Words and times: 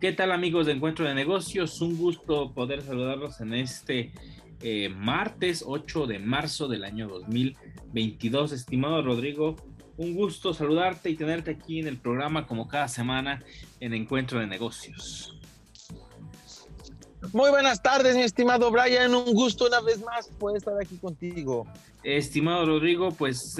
¿Qué 0.00 0.12
tal 0.12 0.32
amigos 0.32 0.66
de 0.66 0.72
Encuentro 0.72 1.06
de 1.06 1.14
Negocios? 1.14 1.80
Un 1.80 1.96
gusto 1.96 2.52
poder 2.52 2.82
saludarlos 2.82 3.40
en 3.40 3.54
este 3.54 4.12
eh, 4.60 4.88
martes 4.88 5.64
8 5.66 6.06
de 6.06 6.18
marzo 6.18 6.68
del 6.68 6.84
año 6.84 7.08
2022. 7.08 8.52
Estimado 8.52 9.00
Rodrigo, 9.00 9.56
un 9.96 10.14
gusto 10.14 10.52
saludarte 10.52 11.08
y 11.08 11.14
tenerte 11.14 11.52
aquí 11.52 11.78
en 11.78 11.86
el 11.86 11.98
programa 11.98 12.46
como 12.46 12.68
cada 12.68 12.88
semana 12.88 13.42
en 13.80 13.94
Encuentro 13.94 14.40
de 14.40 14.48
Negocios. 14.48 15.38
Muy 17.32 17.50
buenas 17.50 17.82
tardes, 17.82 18.16
mi 18.16 18.22
estimado 18.22 18.70
Brian. 18.70 19.14
Un 19.14 19.32
gusto 19.32 19.66
una 19.66 19.80
vez 19.80 20.02
más 20.02 20.26
poder 20.28 20.56
estar 20.56 20.74
aquí 20.80 20.96
contigo. 20.96 21.66
Estimado 22.02 22.66
Rodrigo, 22.66 23.12
pues 23.12 23.56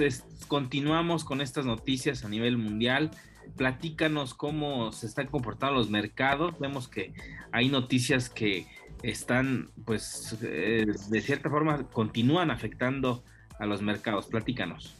continuamos 0.47 1.23
con 1.23 1.41
estas 1.41 1.65
noticias 1.65 2.25
a 2.25 2.29
nivel 2.29 2.57
mundial. 2.57 3.11
Platícanos 3.55 4.33
cómo 4.33 4.91
se 4.91 5.07
están 5.07 5.27
comportando 5.27 5.75
los 5.75 5.89
mercados. 5.89 6.59
Vemos 6.59 6.87
que 6.87 7.13
hay 7.51 7.69
noticias 7.69 8.29
que 8.29 8.67
están, 9.01 9.71
pues, 9.85 10.35
eh, 10.41 10.85
de 11.09 11.21
cierta 11.21 11.49
forma, 11.49 11.89
continúan 11.89 12.51
afectando 12.51 13.23
a 13.59 13.65
los 13.65 13.81
mercados. 13.81 14.27
Platícanos. 14.27 14.93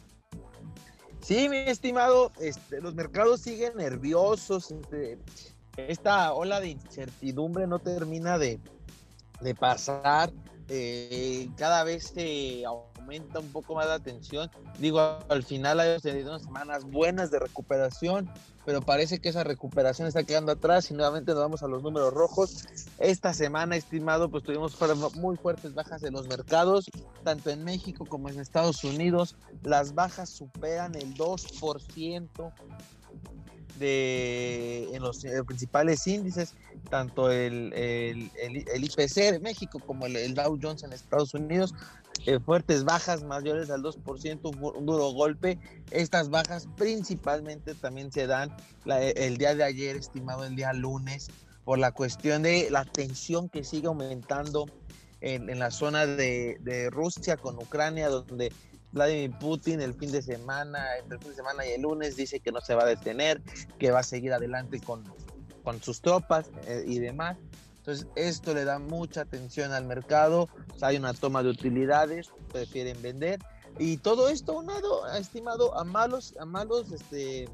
Sí, 1.20 1.48
mi 1.48 1.56
estimado, 1.56 2.32
este, 2.40 2.80
los 2.80 2.94
mercados 2.94 3.40
siguen 3.40 3.76
nerviosos. 3.76 4.70
Este, 4.70 5.18
esta 5.76 6.32
ola 6.32 6.60
de 6.60 6.70
incertidumbre 6.70 7.66
no 7.66 7.78
termina 7.78 8.38
de, 8.38 8.60
pasar. 9.58 10.32
Eh, 10.68 11.50
cada 11.56 11.84
vez 11.84 12.12
se 12.14 12.64
aumenta 12.64 13.38
un 13.38 13.52
poco 13.52 13.74
más 13.74 13.86
la 13.86 13.98
tensión. 13.98 14.50
Digo, 14.78 15.00
al 15.28 15.42
final 15.42 15.80
hay 15.80 15.98
unas 16.22 16.42
semanas 16.42 16.84
buenas 16.84 17.30
de 17.30 17.38
recuperación, 17.38 18.30
pero 18.64 18.80
parece 18.80 19.18
que 19.18 19.28
esa 19.28 19.44
recuperación 19.44 20.08
está 20.08 20.24
quedando 20.24 20.52
atrás 20.52 20.90
y 20.90 20.94
nuevamente 20.94 21.32
nos 21.32 21.42
vamos 21.42 21.62
a 21.62 21.68
los 21.68 21.82
números 21.82 22.14
rojos. 22.14 22.64
Esta 22.98 23.34
semana, 23.34 23.76
estimado, 23.76 24.30
pues 24.30 24.42
tuvimos 24.42 24.78
muy 25.16 25.36
fuertes 25.36 25.74
bajas 25.74 26.02
en 26.02 26.14
los 26.14 26.28
mercados, 26.28 26.90
tanto 27.22 27.50
en 27.50 27.62
México 27.64 28.06
como 28.06 28.30
en 28.30 28.40
Estados 28.40 28.82
Unidos. 28.84 29.36
Las 29.62 29.94
bajas 29.94 30.30
superan 30.30 30.94
el 30.94 31.14
2% 31.14 32.52
de, 33.78 34.88
en 34.92 35.02
los 35.02 35.24
eh, 35.24 35.42
principales 35.44 36.06
índices, 36.06 36.54
tanto 36.90 37.30
el, 37.30 37.72
el, 37.72 38.30
el, 38.40 38.84
IPC 38.84 39.32
de 39.32 39.40
México 39.40 39.80
como 39.84 40.06
el, 40.06 40.34
Dow 40.34 40.58
Jones 40.60 40.82
en 40.82 40.92
Estados 40.92 41.34
Unidos, 41.34 41.74
eh, 42.26 42.38
fuertes 42.38 42.84
bajas 42.84 43.22
mayores 43.24 43.70
al 43.70 43.82
2%, 43.82 44.74
un, 44.76 44.86
duro 44.86 45.10
golpe. 45.12 45.58
Estas 45.90 46.30
bajas 46.30 46.68
principalmente 46.76 47.74
también 47.74 48.12
se 48.12 48.26
dan 48.26 48.54
el 48.86 49.36
día 49.36 49.54
de 49.54 49.64
ayer, 49.64 49.96
estimado 49.96 50.44
el 50.44 50.56
día 50.56 50.72
lunes, 50.72 51.28
por 51.64 51.78
la 51.78 51.92
cuestión 51.92 52.42
de 52.42 52.68
la 52.70 52.84
tensión 52.84 53.48
que 53.48 53.64
sigue 53.64 53.86
aumentando 53.86 54.66
en, 55.20 55.48
en 55.48 55.58
la 55.58 55.70
zona 55.70 56.06
de, 56.06 56.58
de 56.60 56.90
Rusia 56.90 57.36
con 57.36 57.56
Ucrania, 57.56 58.08
donde 58.08 58.52
Vladimir 58.94 59.36
Putin 59.38 59.80
el 59.80 59.92
fin 59.92 60.10
de 60.12 60.22
semana, 60.22 60.96
entre 60.98 61.16
el 61.16 61.20
fin 61.20 61.30
de 61.30 61.36
semana 61.36 61.66
y 61.66 61.72
el 61.72 61.82
lunes, 61.82 62.16
dice 62.16 62.40
que 62.40 62.52
no 62.52 62.60
se 62.60 62.74
va 62.74 62.84
a 62.84 62.86
detener, 62.86 63.42
que 63.78 63.90
va 63.90 63.98
a 63.98 64.04
seguir 64.04 64.32
adelante 64.32 64.80
con, 64.80 65.04
con 65.64 65.82
sus 65.82 66.00
tropas 66.00 66.50
eh, 66.66 66.84
y 66.86 67.00
demás. 67.00 67.36
Entonces, 67.78 68.06
esto 68.16 68.54
le 68.54 68.64
da 68.64 68.78
mucha 68.78 69.22
atención 69.22 69.72
al 69.72 69.84
mercado. 69.84 70.48
hay 70.80 70.96
una 70.96 71.12
toma 71.12 71.42
de 71.42 71.50
utilidades, 71.50 72.30
prefieren 72.50 73.02
vender. 73.02 73.40
Y 73.78 73.96
todo 73.98 74.28
esto 74.28 74.56
unado, 74.56 75.06
estimado, 75.14 75.76
a 75.76 75.84
malos, 75.84 76.34
a 76.38 76.44
malos 76.44 76.92
este, 76.92 77.48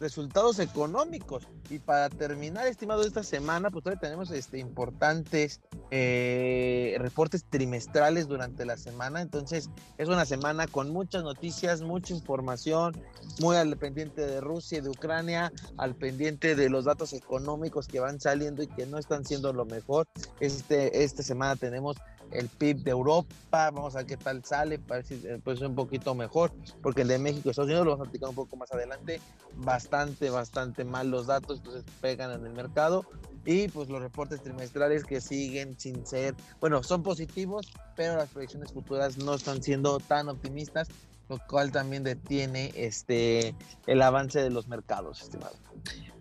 resultados 0.00 0.58
económicos. 0.58 1.46
Y 1.70 1.78
para 1.78 2.08
terminar, 2.08 2.66
estimado, 2.66 3.02
esta 3.02 3.22
semana, 3.22 3.70
pues 3.70 3.84
todavía 3.84 4.00
tenemos 4.00 4.30
este, 4.30 4.58
importantes 4.58 5.60
eh, 5.90 6.96
reportes 6.98 7.44
trimestrales 7.44 8.28
durante 8.28 8.64
la 8.64 8.76
semana. 8.76 9.20
Entonces, 9.20 9.70
es 9.98 10.08
una 10.08 10.24
semana 10.24 10.66
con 10.66 10.90
muchas 10.90 11.22
noticias, 11.22 11.82
mucha 11.82 12.14
información, 12.14 12.96
muy 13.40 13.56
al 13.56 13.76
pendiente 13.76 14.26
de 14.26 14.40
Rusia 14.40 14.78
y 14.78 14.80
de 14.80 14.90
Ucrania, 14.90 15.52
al 15.76 15.94
pendiente 15.94 16.54
de 16.54 16.70
los 16.70 16.84
datos 16.84 17.12
económicos 17.12 17.88
que 17.88 18.00
van 18.00 18.20
saliendo 18.20 18.62
y 18.62 18.66
que 18.68 18.86
no 18.86 18.98
están 18.98 19.24
siendo 19.24 19.52
lo 19.52 19.64
mejor. 19.64 20.06
Este, 20.40 21.04
esta 21.04 21.22
semana 21.22 21.56
tenemos 21.56 21.96
el 22.32 22.48
PIB 22.48 22.82
de 22.84 22.90
Europa, 22.90 23.70
vamos 23.70 23.94
a 23.94 23.98
ver 23.98 24.06
qué 24.06 24.16
tal 24.16 24.44
sale, 24.44 24.78
para 24.78 24.98
ver 24.98 25.06
si 25.06 25.14
eh, 25.26 25.40
pues, 25.42 25.60
un 25.60 25.74
poquito 25.74 26.14
mejor, 26.14 26.52
porque 26.82 27.02
el 27.02 27.08
de 27.08 27.18
México 27.18 27.48
y 27.48 27.50
Estados 27.50 27.68
Unidos 27.68 27.84
lo 27.84 27.92
vamos 27.92 28.06
a 28.06 28.10
platicar 28.10 28.28
un 28.28 28.34
poco 28.34 28.56
más 28.56 28.72
adelante, 28.72 29.20
bastante, 29.56 30.30
bastante 30.30 30.84
mal 30.84 31.10
los 31.10 31.26
datos, 31.26 31.58
entonces 31.58 31.84
pegan 32.00 32.32
en 32.32 32.46
el 32.46 32.52
mercado, 32.52 33.04
y 33.44 33.68
pues 33.68 33.88
los 33.88 34.02
reportes 34.02 34.42
trimestrales 34.42 35.04
que 35.04 35.20
siguen 35.20 35.78
sin 35.78 36.04
ser, 36.06 36.34
bueno, 36.60 36.82
son 36.82 37.02
positivos, 37.02 37.72
pero 37.96 38.16
las 38.16 38.28
proyecciones 38.28 38.72
futuras 38.72 39.18
no 39.18 39.34
están 39.34 39.62
siendo 39.62 39.98
tan 40.00 40.28
optimistas, 40.28 40.88
lo 41.28 41.38
cual 41.46 41.70
también 41.70 42.04
detiene 42.04 42.72
este 42.74 43.54
el 43.86 44.02
avance 44.02 44.42
de 44.42 44.50
los 44.50 44.68
mercados, 44.68 45.22
estimado. 45.22 45.56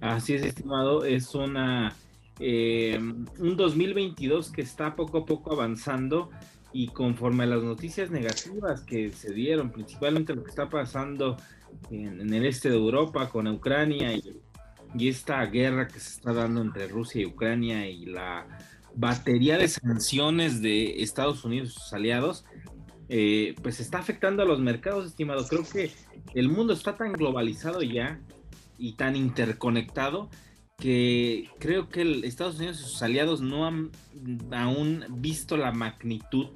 Así 0.01 0.35
es, 0.35 0.43
estimado, 0.43 1.05
es 1.05 1.33
una 1.33 1.95
eh, 2.39 2.97
un 2.99 3.55
2022 3.57 4.51
que 4.51 4.61
está 4.61 4.95
poco 4.95 5.19
a 5.19 5.25
poco 5.25 5.53
avanzando 5.53 6.29
y 6.71 6.89
conforme 6.89 7.45
a 7.45 7.47
las 7.47 7.63
noticias 7.63 8.11
negativas 8.11 8.81
que 8.81 9.09
se 9.11 9.33
dieron, 9.33 9.71
principalmente 9.71 10.35
lo 10.35 10.43
que 10.43 10.49
está 10.49 10.69
pasando 10.69 11.37
en, 11.89 12.33
el 12.33 12.45
este 12.45 12.69
de 12.69 12.75
Europa 12.75 13.29
con 13.29 13.47
Ucrania 13.47 14.13
y, 14.13 14.41
esta 14.99 15.45
guerra 15.45 15.87
que 15.87 15.99
se 15.99 16.09
está 16.09 16.33
dando 16.33 16.61
entre 16.61 16.87
Rusia 16.87 17.21
y 17.21 17.25
Ucrania 17.25 17.87
y 17.87 18.05
la 18.05 18.47
batería 18.95 19.57
de 19.57 19.67
sanciones 19.67 20.61
de 20.61 21.03
Estados 21.03 21.43
Unidos 21.43 21.69
y 21.69 21.73
sus 21.73 21.93
aliados, 21.93 22.45
eh, 23.09 23.53
pues 23.61 23.79
está 23.79 23.99
afectando 23.99 24.41
a 24.41 24.45
los 24.45 24.59
mercados, 24.59 25.05
estimado. 25.05 25.45
Creo 25.45 25.63
que 25.63 25.91
el 26.33 26.49
mundo 26.49 26.73
está 26.73 26.97
tan 26.97 27.13
globalizado 27.13 27.83
ya 27.83 28.19
y 28.77 28.93
tan 28.93 29.15
interconectado 29.15 30.29
que 30.77 31.49
creo 31.59 31.89
que 31.89 32.01
el 32.01 32.23
Estados 32.23 32.57
Unidos 32.57 32.79
y 32.79 32.83
sus 32.83 33.01
aliados 33.01 33.41
no 33.41 33.65
han 33.65 33.91
aún 34.51 35.05
visto 35.09 35.57
la 35.57 35.71
magnitud 35.71 36.49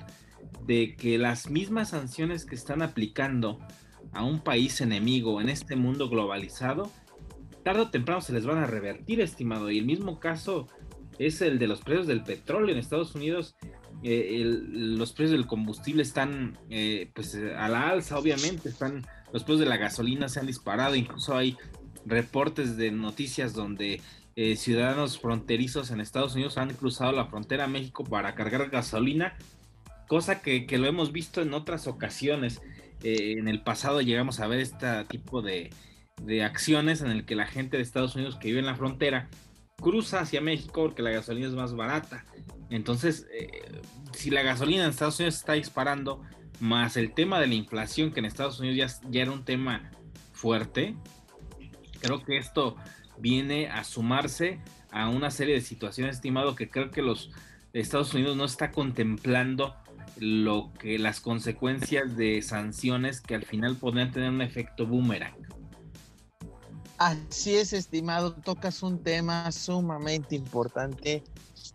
de 0.66 0.96
que 0.96 1.18
las 1.18 1.50
mismas 1.50 1.90
sanciones 1.90 2.46
que 2.46 2.56
están 2.56 2.84
aplicando 2.84 3.60
a 4.14 4.24
un 4.24 4.40
país 4.40 4.80
enemigo 4.82 5.42
en 5.42 5.50
este 5.50 5.76
mundo 5.76 6.08
globalizado, 6.08 6.92
tarde 7.64 7.82
o 7.82 7.90
temprano 7.90 8.22
se 8.22 8.34
les 8.34 8.46
van 8.46 8.60
a 8.60 8.68
revertir, 8.68 9.22
estimado. 9.22 9.72
Y 9.72 9.80
el 9.80 9.86
mismo 9.86 10.20
caso 10.20 10.68
es 11.18 11.42
el 11.42 11.58
de 11.58 11.68
los 11.68 11.82
precios 11.82 12.08
del 12.08 12.24
petróleo 12.24 12.74
en 12.74 12.80
Estados 12.80 13.16
Unidos. 13.16 13.56
Eh, 14.04 14.44
los 14.44 15.14
precios 15.14 15.32
del 15.32 15.48
combustible 15.48 16.04
están 16.04 16.60
eh, 16.70 17.10
pues 17.16 17.36
a 17.36 17.68
la 17.70 17.90
alza, 17.90 18.20
obviamente, 18.20 18.70
están 18.70 19.06
los 19.34 19.44
precios 19.44 19.62
de 19.62 19.66
la 19.68 19.78
gasolina 19.78 20.28
se 20.28 20.40
han 20.40 20.48
disparado, 20.48 20.96
incluso 20.96 21.36
hay 21.36 21.58
reportes 22.06 22.78
de 22.78 22.92
noticias 22.92 23.54
donde 23.54 24.02
eh, 24.36 24.56
ciudadanos 24.56 25.20
fronterizos 25.20 25.92
en 25.92 26.00
Estados 26.00 26.36
Unidos 26.36 26.58
han 26.58 26.74
cruzado 26.74 27.12
la 27.12 27.26
frontera 27.26 27.66
a 27.66 27.68
México 27.68 28.04
para 28.06 28.34
cargar 28.34 28.70
gasolina, 28.70 29.36
cosa 30.08 30.42
que, 30.42 30.66
lo 30.78 30.88
hemos 30.88 31.12
visto 31.12 31.42
en 31.42 31.54
otras 31.54 31.88
ocasiones. 31.88 32.62
Eh, 33.04 33.36
en 33.38 33.48
el 33.48 33.62
pasado 33.62 34.02
llegamos 34.02 34.40
a 34.40 34.48
ver 34.48 34.60
este 34.60 34.88
tipo 35.06 35.42
de, 35.42 35.72
acciones 36.44 37.02
en 37.02 37.10
el 37.10 37.26
que 37.26 37.36
la 37.36 37.48
gente 37.48 37.78
de 37.78 37.84
Estados 37.84 38.16
Unidos 38.16 38.38
que 38.38 38.50
vive 38.50 38.60
en 38.60 38.68
la 38.68 38.76
frontera 38.76 39.28
cruza 39.78 40.20
hacia 40.20 40.40
México 40.40 40.84
porque 40.84 41.02
la 41.02 41.10
gasolina 41.10 41.48
es 41.48 41.54
más 41.54 41.76
barata. 41.76 42.26
Entonces, 42.70 43.28
eh, 43.34 43.82
si 44.14 44.30
la 44.30 44.44
gasolina 44.44 44.84
en 44.84 44.92
Estados 44.92 45.20
Unidos 45.20 45.36
está 45.36 45.54
disparando, 45.54 46.22
más 46.60 46.96
el 46.96 47.14
tema 47.14 47.40
de 47.40 47.48
la 47.48 47.56
inflación 47.56 48.12
que 48.12 48.20
en 48.20 48.26
Estados 48.26 48.60
Unidos 48.60 49.02
ya 49.10 49.22
era 49.22 49.32
un 49.32 49.44
tema 49.44 49.92
fuerte, 50.32 50.96
Creo 52.02 52.24
que 52.24 52.38
esto 52.38 52.76
viene 53.18 53.70
a 53.70 53.84
sumarse 53.84 54.60
a 54.92 55.10
una 55.10 55.32
serie 55.32 55.56
de 55.56 55.62
situaciones, 55.62 56.18
estimado, 56.18 56.56
que 56.56 56.70
creo 56.70 56.92
que 56.92 57.02
los 57.02 57.32
Estados 57.74 58.14
Unidos 58.14 58.36
no 58.36 58.46
está 58.46 58.72
contemplando 58.72 59.76
lo 60.18 60.72
que 60.80 61.00
las 61.00 61.22
consecuencias 61.22 62.16
de 62.18 62.42
sanciones 62.42 63.22
que 63.22 63.36
al 63.36 63.46
final 63.46 63.78
podrían 63.78 64.12
tener 64.12 64.30
un 64.30 64.42
efecto 64.42 64.86
boomerang. 64.86 65.36
Así 66.98 67.56
es, 67.56 67.74
estimado, 67.74 68.34
tocas 68.34 68.84
un 68.84 69.02
tema 69.02 69.52
sumamente 69.52 70.36
importante 70.36 71.24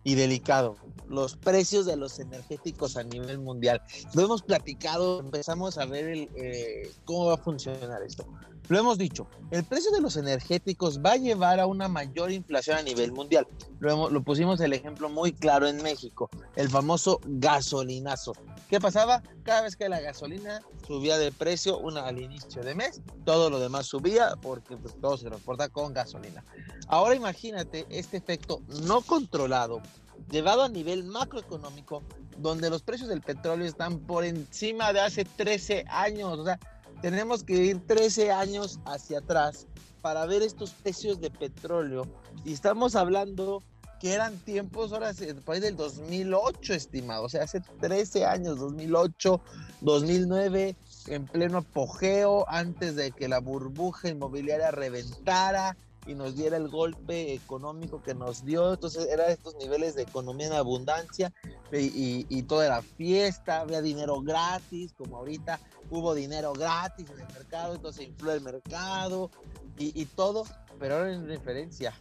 y 0.03 0.15
delicado. 0.15 0.77
los 1.09 1.35
precios 1.35 1.85
de 1.85 1.95
los 1.95 2.19
energéticos 2.19 2.97
a 2.97 3.03
nivel 3.03 3.39
mundial. 3.39 3.81
Lo 4.13 4.23
hemos 4.23 4.41
platicado, 4.41 5.21
empezamos 5.21 5.77
a 5.77 5.85
ver 5.85 6.07
el, 6.07 6.29
eh, 6.35 6.91
cómo 7.05 7.27
va 7.27 7.35
a 7.35 7.37
funcionar 7.37 8.01
esto. 8.03 8.27
Lo 8.69 8.77
hemos 8.77 8.97
dicho, 8.97 9.27
el 9.51 9.63
precio 9.63 9.91
de 9.91 10.01
los 10.01 10.17
energéticos 10.17 10.99
va 10.99 11.13
a 11.13 11.17
llevar 11.17 11.59
a 11.59 11.67
una 11.67 11.87
mayor 11.87 12.31
inflación 12.31 12.77
a 12.77 12.81
nivel 12.81 13.13
mundial. 13.13 13.47
Lo, 13.79 14.09
lo 14.09 14.21
pusimos 14.23 14.59
el 14.59 14.73
ejemplo 14.73 15.09
muy 15.09 15.31
claro 15.31 15.67
en 15.67 15.81
México, 15.81 16.29
el 16.55 16.69
famoso 16.69 17.21
gasolinazo. 17.25 18.33
¿Qué 18.69 18.81
pasaba? 18.81 19.23
Cada 19.43 19.61
vez 19.61 19.77
que 19.77 19.87
la 19.87 20.01
gasolina 20.01 20.61
subía 20.85 21.17
de 21.17 21.31
precio 21.31 21.77
una, 21.79 22.05
al 22.05 22.19
inicio 22.19 22.61
de 22.61 22.75
mes, 22.75 23.01
todo 23.23 23.49
lo 23.49 23.59
demás 23.59 23.85
subía 23.85 24.35
porque 24.41 24.75
pues, 24.75 24.99
todo 24.99 25.17
se 25.17 25.27
transporta 25.27 25.69
con 25.69 25.93
gasolina. 25.93 26.43
Ahora 26.87 27.15
imagínate 27.15 27.85
este 27.89 28.17
efecto 28.17 28.61
no 28.83 29.01
controlado 29.01 29.81
llevado 30.29 30.63
a 30.63 30.69
nivel 30.69 31.03
macroeconómico, 31.03 32.03
donde 32.37 32.69
los 32.69 32.83
precios 32.83 33.09
del 33.09 33.21
petróleo 33.21 33.65
están 33.65 33.99
por 33.99 34.25
encima 34.25 34.93
de 34.93 34.99
hace 34.99 35.25
13 35.25 35.85
años. 35.87 36.39
O 36.39 36.43
sea, 36.43 36.59
tenemos 37.01 37.43
que 37.43 37.53
ir 37.53 37.85
13 37.85 38.31
años 38.31 38.79
hacia 38.85 39.19
atrás 39.19 39.67
para 40.01 40.25
ver 40.25 40.41
estos 40.41 40.71
precios 40.71 41.19
de 41.19 41.29
petróleo. 41.29 42.07
Y 42.45 42.53
estamos 42.53 42.95
hablando 42.95 43.63
que 43.99 44.13
eran 44.13 44.37
tiempos, 44.37 44.93
ahora 44.93 45.11
después 45.13 45.61
del 45.61 45.75
2008, 45.75 46.73
estimado. 46.73 47.23
O 47.23 47.29
sea, 47.29 47.43
hace 47.43 47.61
13 47.81 48.25
años, 48.25 48.59
2008, 48.59 49.41
2009, 49.81 50.75
en 51.07 51.25
pleno 51.25 51.59
apogeo, 51.59 52.45
antes 52.47 52.95
de 52.95 53.11
que 53.11 53.27
la 53.27 53.39
burbuja 53.39 54.09
inmobiliaria 54.09 54.71
reventara 54.71 55.75
y 56.07 56.15
nos 56.15 56.35
diera 56.35 56.57
el 56.57 56.69
golpe 56.69 57.33
económico 57.33 58.01
que 58.01 58.15
nos 58.15 58.45
dio. 58.45 58.73
Entonces 58.73 59.07
era 59.11 59.27
estos 59.27 59.55
niveles 59.55 59.95
de 59.95 60.03
economía 60.03 60.47
en 60.47 60.53
abundancia 60.53 61.33
y, 61.71 62.25
y, 62.29 62.43
todo 62.43 62.63
era 62.63 62.81
fiesta, 62.81 63.61
había 63.61 63.81
dinero 63.81 64.21
gratis, 64.21 64.93
como 64.93 65.17
ahorita 65.17 65.59
hubo 65.89 66.15
dinero 66.15 66.53
gratis 66.53 67.09
en 67.09 67.19
el 67.19 67.33
mercado, 67.33 67.75
entonces 67.75 68.07
infló 68.07 68.31
el 68.31 68.41
mercado 68.41 69.29
y, 69.77 69.99
y 69.99 70.05
todo, 70.05 70.45
pero 70.79 70.95
ahora 70.95 71.13
en 71.13 71.27
referencia, 71.27 71.93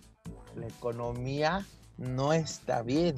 la 0.55 0.67
economía 0.67 1.67
no 1.99 2.33
está 2.33 2.83
bien. 2.83 3.17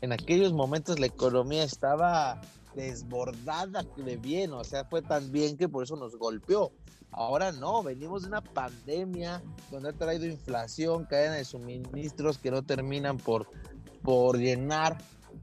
En 0.00 0.12
aquellos 0.12 0.52
momentos 0.52 1.00
la 1.00 1.06
economía 1.06 1.64
estaba 1.64 2.40
desbordada 2.74 3.84
de 3.96 4.16
bien, 4.16 4.52
o 4.52 4.62
sea, 4.62 4.84
fue 4.84 5.02
tan 5.02 5.32
bien 5.32 5.56
que 5.56 5.68
por 5.68 5.82
eso 5.82 5.96
nos 5.96 6.16
golpeó. 6.16 6.72
Ahora 7.10 7.52
no, 7.52 7.82
venimos 7.82 8.22
de 8.22 8.28
una 8.28 8.42
pandemia 8.42 9.42
donde 9.70 9.90
ha 9.90 9.92
traído 9.92 10.26
inflación, 10.26 11.04
cadena 11.06 11.34
de 11.34 11.44
suministros 11.44 12.38
que 12.38 12.50
no 12.50 12.62
terminan 12.62 13.16
por, 13.16 13.48
por 14.02 14.38
llenar 14.38 14.98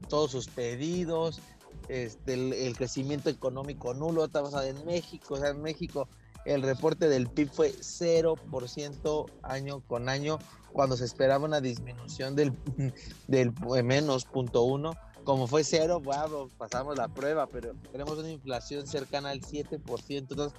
todos 0.08 0.30
sus 0.30 0.48
pedidos, 0.48 1.40
este, 1.88 2.66
el, 2.66 2.76
crecimiento 2.76 3.30
económico 3.30 3.94
nulo, 3.94 4.24
estamos 4.24 4.54
en 4.64 4.84
México, 4.84 5.34
o 5.34 5.36
sea, 5.38 5.50
en 5.50 5.62
México 5.62 6.08
el 6.44 6.62
reporte 6.62 7.08
del 7.08 7.28
PIB 7.28 7.50
fue 7.50 7.72
0% 7.72 9.26
año 9.42 9.80
con 9.80 10.08
año, 10.08 10.38
cuando 10.72 10.96
se 10.96 11.04
esperaba 11.04 11.44
una 11.44 11.60
disminución 11.60 12.36
del, 12.36 12.52
del 13.26 13.52
menos 13.84 14.24
punto 14.24 14.62
uno 14.62 14.92
como 15.26 15.48
fue 15.48 15.64
cero, 15.64 16.00
bueno, 16.00 16.48
pasamos 16.56 16.96
la 16.96 17.08
prueba, 17.08 17.48
pero 17.48 17.74
tenemos 17.90 18.16
una 18.16 18.30
inflación 18.30 18.86
cercana 18.86 19.30
al 19.30 19.40
7%, 19.40 19.80
entonces 20.08 20.56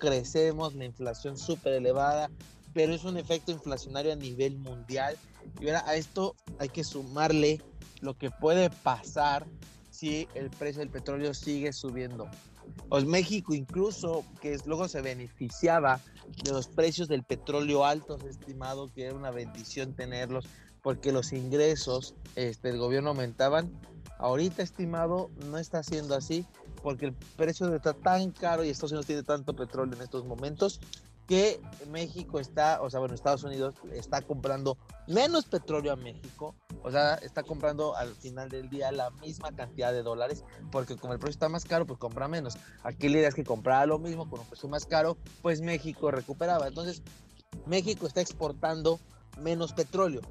crecemos, 0.00 0.74
la 0.74 0.86
inflación 0.86 1.38
súper 1.38 1.74
elevada, 1.74 2.28
pero 2.74 2.92
es 2.92 3.04
un 3.04 3.16
efecto 3.16 3.52
inflacionario 3.52 4.12
a 4.12 4.16
nivel 4.16 4.58
mundial. 4.58 5.16
Y 5.60 5.68
ahora 5.68 5.84
a 5.86 5.94
esto 5.94 6.34
hay 6.58 6.68
que 6.68 6.82
sumarle 6.82 7.62
lo 8.00 8.18
que 8.18 8.32
puede 8.32 8.70
pasar 8.70 9.46
si 9.92 10.26
el 10.34 10.50
precio 10.50 10.80
del 10.80 10.90
petróleo 10.90 11.32
sigue 11.32 11.72
subiendo. 11.72 12.28
Pues 12.88 13.04
México 13.04 13.54
incluso, 13.54 14.24
que 14.40 14.58
luego 14.66 14.88
se 14.88 15.00
beneficiaba 15.00 16.00
de 16.42 16.50
los 16.50 16.66
precios 16.66 17.06
del 17.06 17.22
petróleo 17.22 17.84
altos, 17.84 18.24
estimado 18.24 18.92
que 18.92 19.04
era 19.04 19.14
una 19.14 19.30
bendición 19.30 19.94
tenerlos, 19.94 20.44
porque 20.82 21.12
los 21.12 21.32
ingresos 21.32 22.14
este, 22.34 22.68
del 22.68 22.78
gobierno 22.78 23.10
aumentaban, 23.10 23.70
Ahorita, 24.18 24.62
estimado, 24.62 25.30
no 25.46 25.58
está 25.58 25.82
siendo 25.82 26.14
así 26.14 26.44
porque 26.82 27.06
el 27.06 27.12
precio 27.12 27.74
está 27.74 27.92
tan 27.94 28.30
caro 28.32 28.64
y 28.64 28.70
Estados 28.70 28.92
Unidos 28.92 29.06
tiene 29.06 29.22
tanto 29.22 29.54
petróleo 29.54 29.94
en 29.94 30.02
estos 30.02 30.24
momentos 30.24 30.80
que 31.28 31.60
México 31.90 32.40
está, 32.40 32.80
o 32.80 32.88
sea, 32.88 33.00
bueno, 33.00 33.14
Estados 33.14 33.44
Unidos 33.44 33.74
está 33.92 34.22
comprando 34.22 34.78
menos 35.06 35.44
petróleo 35.44 35.92
a 35.92 35.96
México, 35.96 36.54
o 36.82 36.90
sea, 36.90 37.16
está 37.16 37.42
comprando 37.42 37.94
al 37.94 38.14
final 38.14 38.48
del 38.48 38.70
día 38.70 38.90
la 38.92 39.10
misma 39.10 39.52
cantidad 39.52 39.92
de 39.92 40.02
dólares, 40.02 40.42
porque 40.72 40.96
como 40.96 41.12
el 41.12 41.18
precio 41.18 41.32
está 41.32 41.50
más 41.50 41.66
caro, 41.66 41.84
pues 41.86 41.98
compra 41.98 42.28
menos. 42.28 42.56
Aquí 42.82 43.10
la 43.10 43.18
idea 43.18 43.28
es 43.28 43.34
que 43.34 43.44
comprara 43.44 43.84
lo 43.84 43.98
mismo 43.98 44.28
con 44.30 44.40
un 44.40 44.46
precio 44.46 44.70
más 44.70 44.86
caro, 44.86 45.18
pues 45.42 45.60
México 45.60 46.10
recuperaba. 46.10 46.66
Entonces, 46.66 47.02
México 47.66 48.06
está 48.06 48.22
exportando 48.22 48.98
menos 49.38 49.74
petróleo, 49.74 50.22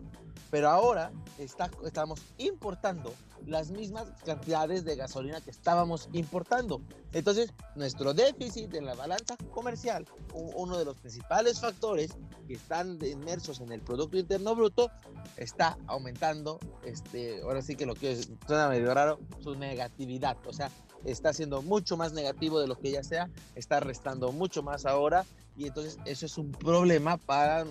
pero 0.50 0.70
ahora 0.70 1.12
está, 1.38 1.70
estamos 1.84 2.22
importando 2.38 3.14
las 3.46 3.72
mismas 3.72 4.08
cantidades 4.26 4.84
de 4.84 4.96
gasolina 4.96 5.42
que 5.42 5.52
estábamos 5.52 6.10
importando. 6.14 6.82
Entonces, 7.14 7.54
nuestro 7.76 8.14
déficit 8.14 8.74
en 8.74 8.86
la 8.86 8.94
balanza 8.94 9.38
comercial, 9.52 10.06
uno 10.34 10.78
de 10.78 10.86
los 10.86 10.98
principales 10.98 11.60
factores 11.60 12.12
que 12.48 12.54
están 12.54 13.00
inmersos 13.06 13.62
en 13.62 13.72
el 13.72 13.82
Producto 13.82 14.18
Interno 14.18 14.56
Bruto, 14.56 14.92
está 15.38 15.78
aumentando, 15.88 16.60
este, 16.84 17.42
ahora 17.42 17.62
sí 17.62 17.76
que 17.76 17.86
lo 17.86 17.96
que 17.96 18.22
suena 18.46 18.68
medio 18.70 18.94
raro, 18.94 19.20
su 19.42 19.56
negatividad. 19.56 20.38
O 20.46 20.54
sea, 20.54 20.70
está 21.06 21.32
siendo 21.32 21.62
mucho 21.62 21.96
más 21.96 22.14
negativo 22.14 22.60
de 22.60 22.68
lo 22.68 22.78
que 22.78 22.92
ya 22.92 23.04
sea, 23.04 23.30
está 23.56 23.80
restando 23.80 24.32
mucho 24.32 24.62
más 24.62 24.86
ahora 24.86 25.26
y 25.56 25.68
entonces 25.68 25.98
eso 26.06 26.26
es 26.26 26.38
un 26.38 26.52
problema 26.52 27.18
para 27.18 27.66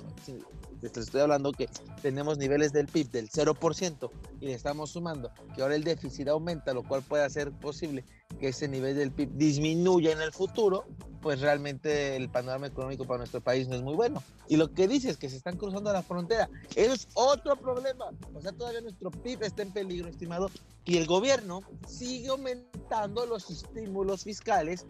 estoy 0.82 1.20
hablando 1.20 1.52
que 1.52 1.68
tenemos 2.02 2.38
niveles 2.38 2.72
del 2.72 2.86
PIB 2.86 3.10
del 3.10 3.30
0% 3.30 4.10
y 4.40 4.46
le 4.46 4.54
estamos 4.54 4.90
sumando 4.90 5.30
que 5.54 5.62
ahora 5.62 5.74
el 5.74 5.84
déficit 5.84 6.28
aumenta, 6.28 6.74
lo 6.74 6.82
cual 6.82 7.02
puede 7.02 7.24
hacer 7.24 7.52
posible 7.52 8.04
que 8.38 8.48
ese 8.48 8.68
nivel 8.68 8.96
del 8.96 9.12
PIB 9.12 9.30
disminuya 9.32 10.12
en 10.12 10.20
el 10.20 10.32
futuro, 10.32 10.84
pues 11.22 11.40
realmente 11.40 12.16
el 12.16 12.28
panorama 12.28 12.66
económico 12.66 13.04
para 13.04 13.18
nuestro 13.18 13.40
país 13.40 13.66
no 13.68 13.76
es 13.76 13.82
muy 13.82 13.94
bueno. 13.94 14.22
Y 14.48 14.56
lo 14.56 14.72
que 14.72 14.86
dice 14.86 15.10
es 15.10 15.16
que 15.16 15.28
se 15.28 15.36
están 15.36 15.56
cruzando 15.56 15.92
la 15.92 16.02
frontera. 16.02 16.48
Eso 16.74 16.92
es 16.92 17.08
otro 17.14 17.56
problema. 17.56 18.06
O 18.34 18.40
sea, 18.40 18.52
todavía 18.52 18.80
nuestro 18.80 19.10
PIB 19.10 19.42
está 19.42 19.62
en 19.62 19.72
peligro, 19.72 20.08
estimado, 20.08 20.50
y 20.84 20.98
el 20.98 21.06
gobierno 21.06 21.62
sigue 21.88 22.28
aumentando 22.28 23.26
los 23.26 23.50
estímulos 23.50 24.22
fiscales 24.22 24.86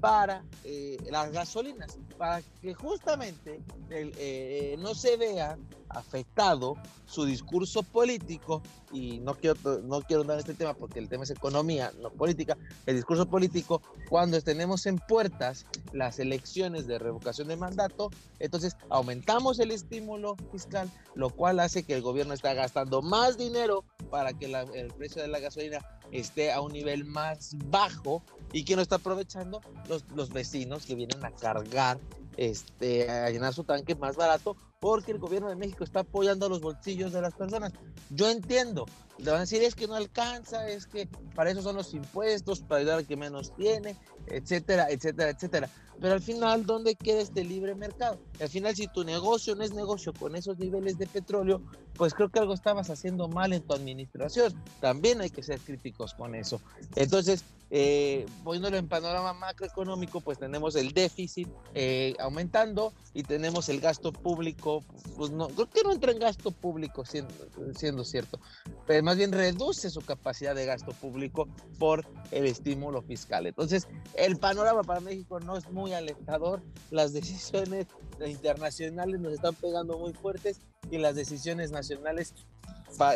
para 0.00 0.42
eh, 0.64 0.96
las 1.10 1.30
gasolinas, 1.32 1.98
para 2.16 2.42
que 2.62 2.74
justamente 2.74 3.60
eh, 3.90 4.76
no 4.78 4.94
se 4.94 5.16
vea 5.16 5.58
afectado 5.88 6.76
su 7.04 7.24
discurso 7.24 7.82
político, 7.82 8.62
y 8.92 9.18
no 9.20 9.34
quiero, 9.34 9.56
no 9.82 10.00
quiero 10.02 10.24
dar 10.24 10.38
este 10.38 10.54
tema 10.54 10.74
porque 10.74 10.98
el 10.98 11.08
tema 11.08 11.24
es 11.24 11.30
economía, 11.30 11.92
no 12.00 12.10
política, 12.10 12.56
el 12.86 12.96
discurso 12.96 13.26
político, 13.26 13.82
cuando 14.08 14.40
tenemos 14.40 14.86
en 14.86 14.98
puertas 14.98 15.66
las 15.92 16.18
elecciones 16.18 16.86
de 16.86 16.98
revocación 16.98 17.48
de 17.48 17.56
mandato, 17.56 18.10
entonces 18.38 18.76
aumentamos 18.88 19.58
el 19.58 19.70
estímulo 19.70 20.36
fiscal, 20.52 20.88
lo 21.14 21.30
cual 21.30 21.60
hace 21.60 21.82
que 21.82 21.94
el 21.94 22.02
gobierno 22.02 22.34
esté 22.34 22.52
gastando 22.54 23.02
más 23.02 23.36
dinero 23.36 23.84
para 24.10 24.32
que 24.32 24.46
el 24.46 24.88
precio 24.94 25.22
de 25.22 25.28
la 25.28 25.40
gasolina 25.40 25.80
esté 26.12 26.52
a 26.52 26.60
un 26.60 26.72
nivel 26.72 27.04
más 27.04 27.56
bajo 27.66 28.22
y 28.52 28.64
que 28.64 28.76
no 28.76 28.82
está 28.82 28.96
aprovechando 28.96 29.60
los, 29.88 30.04
los 30.14 30.30
vecinos 30.30 30.86
que 30.86 30.94
vienen 30.94 31.24
a 31.24 31.30
cargar, 31.30 31.98
este, 32.36 33.10
a 33.10 33.30
llenar 33.30 33.54
su 33.54 33.64
tanque 33.64 33.94
más 33.94 34.16
barato 34.16 34.56
porque 34.80 35.12
el 35.12 35.18
gobierno 35.18 35.48
de 35.48 35.56
México 35.56 35.84
está 35.84 36.00
apoyando 36.00 36.48
los 36.48 36.60
bolsillos 36.60 37.12
de 37.12 37.20
las 37.20 37.34
personas. 37.34 37.72
Yo 38.08 38.30
entiendo, 38.30 38.86
le 39.18 39.30
van 39.30 39.36
a 39.36 39.40
decir 39.40 39.62
es 39.62 39.74
que 39.74 39.86
no 39.86 39.94
alcanza, 39.94 40.68
es 40.68 40.86
que 40.86 41.06
para 41.34 41.50
eso 41.50 41.62
son 41.62 41.76
los 41.76 41.92
impuestos, 41.92 42.60
para 42.60 42.80
ayudar 42.80 42.98
al 42.98 43.06
que 43.06 43.16
menos 43.16 43.54
tiene, 43.54 43.94
etcétera, 44.26 44.86
etcétera, 44.90 45.30
etcétera. 45.30 45.68
Pero 46.00 46.14
al 46.14 46.22
final, 46.22 46.64
¿dónde 46.64 46.94
queda 46.94 47.20
este 47.20 47.44
libre 47.44 47.74
mercado? 47.74 48.18
Al 48.40 48.48
final, 48.48 48.74
si 48.74 48.88
tu 48.88 49.04
negocio 49.04 49.54
no 49.54 49.62
es 49.62 49.74
negocio 49.74 50.14
con 50.14 50.34
esos 50.34 50.58
niveles 50.58 50.96
de 50.96 51.06
petróleo, 51.06 51.60
pues 51.94 52.14
creo 52.14 52.30
que 52.30 52.38
algo 52.38 52.54
estabas 52.54 52.88
haciendo 52.88 53.28
mal 53.28 53.52
en 53.52 53.62
tu 53.62 53.74
administración. 53.74 54.54
También 54.80 55.20
hay 55.20 55.28
que 55.28 55.42
ser 55.42 55.60
críticos 55.60 56.14
con 56.14 56.34
eso. 56.34 56.58
Entonces, 56.96 57.44
eh, 57.68 58.24
poniéndolo 58.42 58.78
en 58.78 58.88
panorama 58.88 59.34
macroeconómico, 59.34 60.22
pues 60.22 60.38
tenemos 60.38 60.74
el 60.74 60.92
déficit 60.92 61.48
eh, 61.74 62.16
aumentando 62.20 62.92
y 63.14 63.22
tenemos 63.22 63.68
el 63.68 63.80
gasto 63.80 64.12
público, 64.12 64.84
pues 65.16 65.30
no, 65.30 65.48
creo 65.48 65.70
que 65.70 65.82
no 65.82 65.92
entra 65.92 66.12
en 66.12 66.18
gasto 66.18 66.50
público 66.50 67.04
siendo, 67.04 67.34
siendo 67.74 68.04
cierto, 68.04 68.40
pero 68.86 69.02
más 69.02 69.16
bien 69.16 69.32
reduce 69.32 69.90
su 69.90 70.00
capacidad 70.00 70.54
de 70.54 70.66
gasto 70.66 70.92
público 70.92 71.48
por 71.78 72.06
el 72.30 72.46
estímulo 72.46 73.02
fiscal. 73.02 73.46
Entonces, 73.46 73.88
el 74.14 74.36
panorama 74.36 74.82
para 74.82 75.00
México 75.00 75.40
no 75.40 75.56
es 75.56 75.70
muy 75.70 75.92
alentador, 75.92 76.62
las 76.90 77.12
decisiones 77.20 77.86
internacionales 78.24 79.20
nos 79.20 79.32
están 79.32 79.54
pegando 79.54 79.98
muy 79.98 80.12
fuertes 80.12 80.60
y 80.90 80.98
las 80.98 81.14
decisiones 81.14 81.70
nacionales 81.70 82.34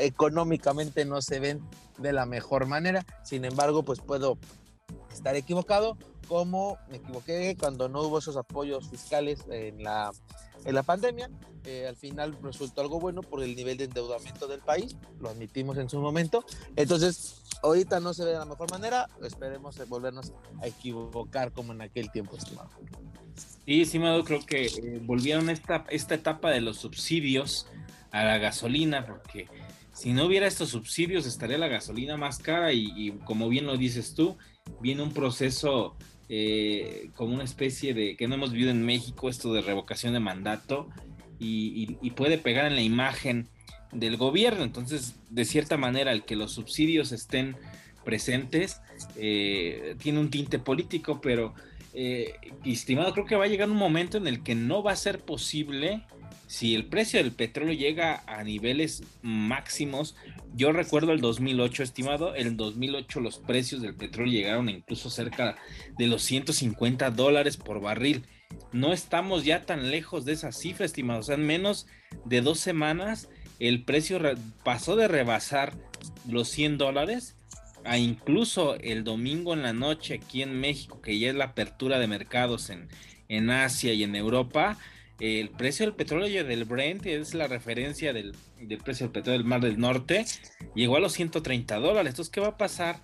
económicamente 0.00 1.04
no 1.04 1.20
se 1.20 1.40
ven 1.40 1.60
de 1.98 2.12
la 2.12 2.26
mejor 2.26 2.66
manera. 2.66 3.04
Sin 3.22 3.44
embargo, 3.44 3.82
pues 3.82 4.00
puedo 4.00 4.38
estar 5.14 5.36
equivocado, 5.36 5.96
como 6.28 6.78
me 6.88 6.96
equivoqué 6.96 7.56
cuando 7.58 7.88
no 7.88 8.02
hubo 8.02 8.18
esos 8.18 8.36
apoyos 8.36 8.88
fiscales 8.88 9.40
en 9.50 9.82
la, 9.82 10.12
en 10.64 10.74
la 10.74 10.82
pandemia. 10.82 11.30
Eh, 11.64 11.86
al 11.88 11.96
final 11.96 12.36
resultó 12.42 12.82
algo 12.82 13.00
bueno 13.00 13.22
por 13.22 13.42
el 13.42 13.56
nivel 13.56 13.78
de 13.78 13.84
endeudamiento 13.84 14.46
del 14.46 14.60
país, 14.60 14.96
lo 15.20 15.30
admitimos 15.30 15.78
en 15.78 15.88
su 15.88 15.98
momento. 15.98 16.44
Entonces, 16.76 17.42
ahorita 17.62 18.00
no 18.00 18.12
se 18.12 18.24
ve 18.24 18.32
de 18.32 18.38
la 18.38 18.44
mejor 18.44 18.70
manera, 18.70 19.08
esperemos 19.22 19.76
volvernos 19.88 20.32
a 20.60 20.66
equivocar 20.66 21.52
como 21.52 21.72
en 21.72 21.80
aquel 21.80 22.10
tiempo, 22.10 22.36
estimado. 22.36 22.68
Sí, 23.64 23.80
estimado, 23.80 24.22
creo 24.24 24.44
que 24.44 24.66
eh, 24.66 25.00
volvieron 25.02 25.48
esta, 25.48 25.86
esta 25.88 26.14
etapa 26.14 26.50
de 26.50 26.60
los 26.60 26.76
subsidios 26.76 27.66
a 28.10 28.24
la 28.24 28.38
gasolina, 28.38 29.06
porque 29.06 29.48
si 29.94 30.12
no 30.12 30.26
hubiera 30.26 30.46
estos 30.46 30.70
subsidios 30.70 31.24
estaría 31.24 31.56
la 31.56 31.68
gasolina 31.68 32.16
más 32.16 32.38
cara 32.38 32.72
y, 32.72 33.12
como 33.24 33.48
bien 33.48 33.64
lo 33.64 33.76
dices 33.76 34.14
tú, 34.14 34.36
viene 34.80 35.02
un 35.02 35.12
proceso 35.12 35.96
eh, 36.28 37.10
como 37.14 37.34
una 37.34 37.44
especie 37.44 37.94
de 37.94 38.16
que 38.16 38.28
no 38.28 38.34
hemos 38.34 38.52
vivido 38.52 38.70
en 38.70 38.84
México, 38.84 39.28
esto 39.28 39.52
de 39.52 39.62
revocación 39.62 40.12
de 40.12 40.20
mandato 40.20 40.88
y, 41.38 42.10
puede 42.16 42.38
pegar 42.38 42.66
en 42.66 42.76
la 42.76 42.82
imagen 42.82 43.48
del 43.92 44.16
gobierno. 44.16 44.62
Entonces, 44.62 45.16
de 45.30 45.44
cierta 45.44 45.76
manera, 45.76 46.12
el 46.12 46.24
que 46.24 46.36
los 46.36 46.52
subsidios 46.52 47.12
estén 47.12 47.56
presentes 48.04 48.80
eh, 49.16 49.96
tiene 49.98 50.20
un 50.20 50.30
tinte 50.30 50.58
político, 50.58 51.20
pero 51.20 51.54
eh, 51.92 52.34
estimado, 52.64 53.12
creo 53.12 53.26
que 53.26 53.36
va 53.36 53.44
a 53.44 53.48
llegar 53.48 53.70
un 53.70 53.76
momento 53.76 54.16
en 54.16 54.26
el 54.26 54.42
que 54.42 54.54
no 54.54 54.82
va 54.82 54.92
a 54.92 54.96
ser 54.96 55.20
posible 55.20 56.06
si 56.54 56.76
el 56.76 56.84
precio 56.86 57.20
del 57.20 57.32
petróleo 57.32 57.74
llega 57.74 58.22
a 58.28 58.44
niveles 58.44 59.02
máximos, 59.22 60.14
yo 60.54 60.70
recuerdo 60.70 61.10
el 61.10 61.20
2008, 61.20 61.82
estimado, 61.82 62.36
el 62.36 62.56
2008 62.56 63.18
los 63.18 63.38
precios 63.38 63.82
del 63.82 63.96
petróleo 63.96 64.34
llegaron 64.34 64.68
incluso 64.68 65.10
cerca 65.10 65.56
de 65.98 66.06
los 66.06 66.22
150 66.22 67.10
dólares 67.10 67.56
por 67.56 67.80
barril. 67.80 68.24
No 68.70 68.92
estamos 68.92 69.44
ya 69.44 69.66
tan 69.66 69.90
lejos 69.90 70.24
de 70.24 70.34
esa 70.34 70.52
cifra, 70.52 70.86
estimado. 70.86 71.18
O 71.18 71.22
sea, 71.24 71.34
en 71.34 71.44
menos 71.44 71.88
de 72.24 72.40
dos 72.40 72.60
semanas 72.60 73.28
el 73.58 73.82
precio 73.82 74.20
pasó 74.62 74.94
de 74.94 75.08
rebasar 75.08 75.74
los 76.30 76.48
100 76.50 76.78
dólares 76.78 77.34
a 77.84 77.98
incluso 77.98 78.76
el 78.76 79.02
domingo 79.02 79.54
en 79.54 79.62
la 79.62 79.72
noche 79.72 80.20
aquí 80.22 80.42
en 80.42 80.60
México, 80.60 81.02
que 81.02 81.18
ya 81.18 81.30
es 81.30 81.34
la 81.34 81.46
apertura 81.46 81.98
de 81.98 82.06
mercados 82.06 82.70
en, 82.70 82.88
en 83.28 83.50
Asia 83.50 83.92
y 83.92 84.04
en 84.04 84.14
Europa, 84.14 84.78
el 85.20 85.50
precio 85.50 85.86
del 85.86 85.94
petróleo 85.94 86.44
del 86.44 86.64
Brent, 86.64 87.06
es 87.06 87.34
la 87.34 87.46
referencia 87.46 88.12
del, 88.12 88.34
precio 88.84 89.06
del 89.06 89.12
petróleo 89.12 89.38
del 89.38 89.46
Mar 89.46 89.60
del 89.60 89.78
Norte, 89.78 90.24
llegó 90.74 90.96
a 90.96 91.00
los 91.00 91.12
130 91.12 91.76
dólares. 91.76 92.10
Entonces, 92.10 92.32
¿qué 92.32 92.40
va 92.40 92.48
a 92.48 92.56
pasar? 92.56 93.00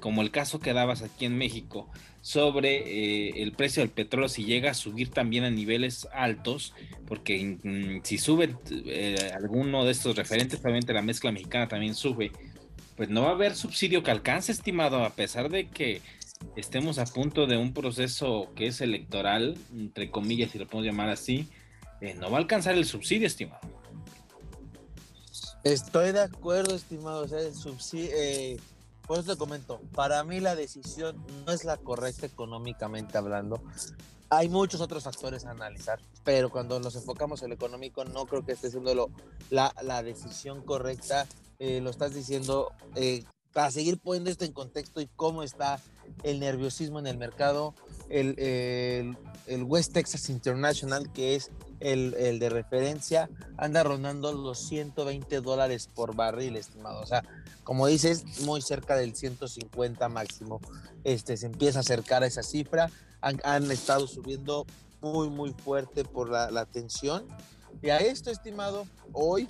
Como 0.00 0.22
el 0.22 0.30
caso 0.30 0.60
que 0.60 0.72
dabas 0.72 1.02
aquí 1.02 1.24
en 1.24 1.38
México, 1.38 1.88
sobre 2.20 2.76
eh, 2.76 3.42
el 3.42 3.52
precio 3.52 3.82
del 3.82 3.90
petróleo 3.90 4.28
si 4.28 4.44
llega 4.44 4.70
a 4.70 4.74
subir 4.74 5.10
también 5.10 5.44
a 5.44 5.50
niveles 5.50 6.08
altos, 6.12 6.74
porque 7.06 7.58
mm, 7.62 8.02
si 8.02 8.18
sube 8.18 8.56
eh, 8.86 9.30
alguno 9.34 9.84
de 9.84 9.92
estos 9.92 10.16
referentes, 10.16 10.60
obviamente 10.60 10.92
la 10.92 11.02
mezcla 11.02 11.30
mexicana 11.32 11.68
también 11.68 11.94
sube, 11.94 12.32
pues 12.96 13.08
no 13.08 13.22
va 13.22 13.28
a 13.28 13.32
haber 13.32 13.54
subsidio 13.54 14.02
que 14.02 14.10
alcance, 14.10 14.52
estimado, 14.52 15.04
a 15.04 15.10
pesar 15.10 15.50
de 15.50 15.68
que 15.68 16.00
estemos 16.56 16.98
a 16.98 17.04
punto 17.04 17.46
de 17.46 17.56
un 17.56 17.72
proceso 17.72 18.52
que 18.54 18.68
es 18.68 18.80
electoral, 18.80 19.58
entre 19.72 20.10
comillas, 20.10 20.50
si 20.50 20.58
lo 20.58 20.66
podemos 20.66 20.86
llamar 20.86 21.08
así, 21.08 21.48
eh, 22.00 22.14
no 22.14 22.30
va 22.30 22.38
a 22.38 22.40
alcanzar 22.40 22.74
el 22.74 22.84
subsidio, 22.84 23.26
estimado. 23.26 23.60
Estoy 25.62 26.12
de 26.12 26.20
acuerdo, 26.20 26.74
estimado. 26.74 27.26
Subsidio, 27.54 28.10
eh, 28.14 28.56
por 29.06 29.18
eso 29.18 29.32
te 29.32 29.38
comento, 29.38 29.80
para 29.94 30.22
mí 30.24 30.40
la 30.40 30.54
decisión 30.54 31.16
no 31.46 31.52
es 31.52 31.64
la 31.64 31.76
correcta 31.76 32.26
económicamente 32.26 33.18
hablando. 33.18 33.62
Hay 34.30 34.48
muchos 34.48 34.80
otros 34.80 35.04
factores 35.04 35.44
a 35.44 35.50
analizar, 35.50 36.00
pero 36.24 36.50
cuando 36.50 36.80
nos 36.80 36.96
enfocamos 36.96 37.42
en 37.42 37.50
lo 37.50 37.54
económico, 37.54 38.04
no 38.04 38.26
creo 38.26 38.44
que 38.44 38.52
esté 38.52 38.70
siendo 38.70 38.94
lo, 38.94 39.10
la, 39.50 39.74
la 39.82 40.02
decisión 40.02 40.62
correcta. 40.62 41.26
Eh, 41.58 41.80
lo 41.80 41.90
estás 41.90 42.14
diciendo 42.14 42.72
para 43.52 43.70
seguir 43.70 43.98
poniendo 43.98 44.28
esto 44.30 44.44
en 44.44 44.52
contexto 44.52 45.00
y 45.00 45.08
cómo 45.16 45.42
está 45.42 45.80
el 46.22 46.40
nerviosismo 46.40 46.98
en 46.98 47.06
el 47.06 47.18
mercado, 47.18 47.74
el, 48.08 49.16
el, 49.46 49.62
West 49.64 49.92
Texas 49.92 50.28
International, 50.30 51.12
que 51.12 51.34
es 51.34 51.50
el, 51.80 52.14
el, 52.14 52.38
de 52.38 52.48
referencia, 52.48 53.28
anda 53.56 53.82
rondando 53.82 54.32
los 54.32 54.58
120 54.58 55.40
dólares 55.40 55.88
por 55.94 56.14
barril, 56.14 56.56
estimado. 56.56 57.00
O 57.00 57.06
sea, 57.06 57.22
como 57.62 57.86
dices, 57.86 58.24
muy 58.42 58.62
cerca 58.62 58.96
del 58.96 59.14
150 59.14 60.08
máximo. 60.08 60.60
Este, 61.02 61.36
se 61.36 61.46
empieza 61.46 61.78
a 61.78 61.80
acercar 61.80 62.22
a 62.22 62.26
esa 62.26 62.42
cifra. 62.42 62.90
Han, 63.20 63.40
han 63.44 63.70
estado 63.70 64.06
subiendo 64.06 64.66
muy, 65.00 65.28
muy 65.28 65.52
fuerte 65.52 66.04
por 66.04 66.30
la, 66.30 66.50
la 66.50 66.66
tensión. 66.66 67.26
Y 67.82 67.90
a 67.90 67.98
esto, 67.98 68.30
estimado, 68.30 68.86
hoy 69.12 69.48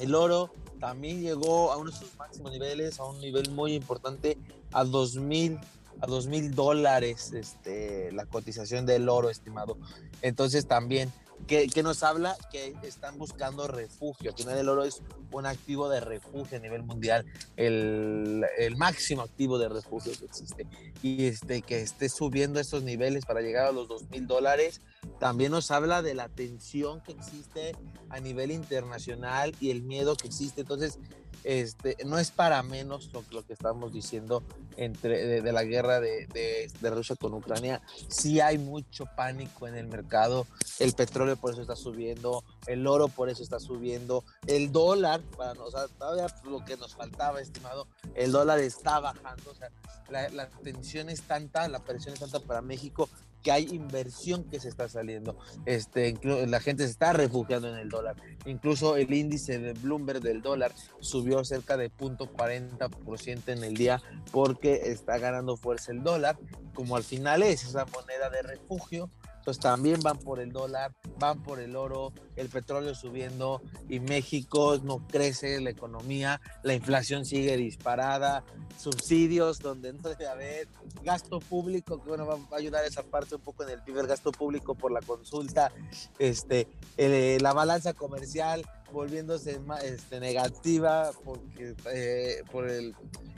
el 0.00 0.14
oro 0.14 0.50
también 0.78 1.20
llegó 1.20 1.72
a 1.72 1.76
uno 1.76 1.90
de 1.90 1.96
sus 1.96 2.16
máximos 2.16 2.52
niveles, 2.52 2.98
a 2.98 3.04
un 3.04 3.20
nivel 3.20 3.50
muy 3.50 3.74
importante, 3.74 4.38
a 4.72 4.84
2000 4.84 5.58
a 6.00 6.06
dos 6.06 6.26
mil 6.26 6.54
dólares 6.54 7.32
este, 7.32 8.10
la 8.12 8.26
cotización 8.26 8.86
del 8.86 9.08
oro 9.08 9.30
estimado. 9.30 9.76
Entonces 10.22 10.66
también 10.66 11.12
que, 11.46 11.82
nos 11.82 12.02
habla 12.02 12.36
que 12.50 12.74
están 12.82 13.18
buscando 13.18 13.66
refugio. 13.66 14.32
El 14.36 14.68
oro 14.68 14.84
es 14.84 15.02
un 15.32 15.46
activo 15.46 15.88
de 15.88 16.00
refugio 16.00 16.58
a 16.58 16.60
nivel 16.60 16.82
mundial, 16.82 17.26
el, 17.56 18.44
máximo 18.76 19.22
activo 19.22 19.58
de 19.58 19.68
refugio 19.68 20.12
que 20.18 20.24
existe. 20.24 20.66
Y 21.02 21.26
este, 21.26 21.62
que 21.62 21.80
esté 21.80 22.08
subiendo 22.08 22.60
estos 22.60 22.82
niveles 22.82 23.24
para 23.26 23.40
llegar 23.40 23.66
a 23.66 23.72
los 23.72 23.88
dos 23.88 24.08
mil 24.10 24.26
dólares, 24.26 24.80
también 25.18 25.52
nos 25.52 25.70
habla 25.70 26.02
de 26.02 26.14
la 26.14 26.28
tensión 26.28 27.00
que 27.02 27.12
existe 27.12 27.76
a 28.08 28.20
nivel 28.20 28.50
internacional 28.50 29.54
y 29.60 29.70
el 29.70 29.82
miedo 29.82 30.16
que 30.16 30.28
existe. 30.28 30.62
Entonces, 30.62 30.98
este, 31.44 31.96
no 32.04 32.18
es 32.18 32.30
para 32.30 32.62
menos 32.62 33.10
lo, 33.12 33.44
que 33.44 33.52
estamos 33.52 33.92
diciendo 33.92 34.42
entre, 34.76 35.40
de, 35.40 35.52
la 35.52 35.64
guerra 35.64 36.00
de, 36.00 36.26
de, 36.26 36.90
Rusia 36.90 37.16
con 37.16 37.34
Ucrania. 37.34 37.80
Sí 38.08 38.40
hay 38.40 38.58
mucho 38.58 39.06
pánico 39.16 39.66
en 39.66 39.76
el 39.76 39.86
mercado, 39.86 40.46
el 40.78 40.92
petróleo 40.92 41.36
por 41.36 41.52
eso 41.52 41.62
está 41.62 41.76
subiendo, 41.76 42.44
el 42.66 42.86
oro 42.86 43.08
por 43.08 43.28
eso 43.28 43.42
está 43.42 43.60
subiendo, 43.60 44.24
el 44.46 44.72
dólar, 44.72 45.20
para, 45.36 45.52
o 45.60 45.70
sea, 45.70 45.88
todavía 45.88 46.26
lo 46.44 46.64
que 46.64 46.76
nos 46.76 46.94
faltaba, 46.94 47.40
estimado, 47.40 47.86
el 48.14 48.32
dólar 48.32 48.58
está 48.58 49.00
bajando, 49.00 49.50
o 49.50 50.10
la, 50.10 50.28
la 50.30 50.48
tensión 50.48 51.08
es 51.08 51.22
tanta, 51.22 51.68
la 51.68 51.78
presión 51.80 52.14
es 52.14 52.20
tanta 52.20 52.40
para 52.40 52.60
México 52.62 53.08
que 53.42 53.52
hay 53.52 53.68
inversión 53.70 54.44
que 54.44 54.60
se 54.60 54.68
está 54.68 54.88
saliendo. 54.88 55.38
Este, 55.66 56.18
la 56.22 56.60
gente 56.60 56.84
se 56.84 56.90
está 56.90 57.12
refugiando 57.12 57.68
en 57.68 57.78
el 57.78 57.88
dólar. 57.88 58.16
Incluso 58.46 58.96
el 58.96 59.12
índice 59.12 59.58
de 59.58 59.72
Bloomberg 59.74 60.20
del 60.20 60.42
dólar 60.42 60.72
subió 61.00 61.44
cerca 61.44 61.76
de 61.76 61.90
0.40% 61.90 63.48
en 63.48 63.64
el 63.64 63.74
día 63.74 64.02
porque 64.32 64.90
está 64.90 65.18
ganando 65.18 65.56
fuerza 65.56 65.92
el 65.92 66.02
dólar, 66.02 66.38
como 66.74 66.96
al 66.96 67.04
final 67.04 67.42
es 67.42 67.64
esa 67.64 67.86
moneda 67.86 68.30
de 68.30 68.42
refugio 68.42 69.10
también 69.58 70.00
van 70.00 70.18
por 70.18 70.40
el 70.40 70.52
dólar, 70.52 70.92
van 71.18 71.42
por 71.42 71.60
el 71.60 71.76
oro, 71.76 72.12
el 72.36 72.48
petróleo 72.48 72.94
subiendo 72.94 73.62
y 73.88 74.00
México 74.00 74.78
no 74.82 75.06
crece 75.06 75.60
la 75.60 75.70
economía, 75.70 76.40
la 76.62 76.74
inflación 76.74 77.24
sigue 77.24 77.56
disparada, 77.56 78.44
subsidios 78.78 79.58
donde 79.58 79.92
no 79.92 80.08
debe 80.08 80.28
haber, 80.28 80.68
gasto 81.02 81.40
público, 81.40 82.02
que 82.02 82.08
bueno, 82.08 82.26
va 82.26 82.36
a 82.52 82.56
ayudar 82.56 82.84
esa 82.84 83.02
parte 83.02 83.34
un 83.34 83.42
poco 83.42 83.62
en 83.64 83.70
el 83.70 83.82
PIB, 83.82 83.98
el 83.98 84.06
gasto 84.06 84.32
público 84.32 84.74
por 84.74 84.92
la 84.92 85.00
consulta, 85.00 85.72
este, 86.18 86.68
la 86.96 87.52
balanza 87.52 87.92
comercial 87.92 88.64
volviéndose 88.92 89.60
este, 89.82 90.20
negativa 90.20 91.10
porque 91.24 91.74
eh, 91.92 92.42
por 92.50 92.68
el, 92.68 92.94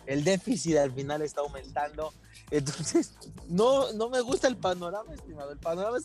el 0.07 0.25
déficit 0.25 0.77
al 0.77 0.93
final 0.93 1.23
está 1.23 1.41
aumentando. 1.41 2.13
Entonces, 2.51 3.15
no, 3.49 3.93
no 3.93 4.11
me 4.11 4.21
gusta 4.21 4.49
el 4.49 4.57
panorama, 4.57 5.15
estimado. 5.15 5.53
El 5.53 5.59
panorama 5.59 5.99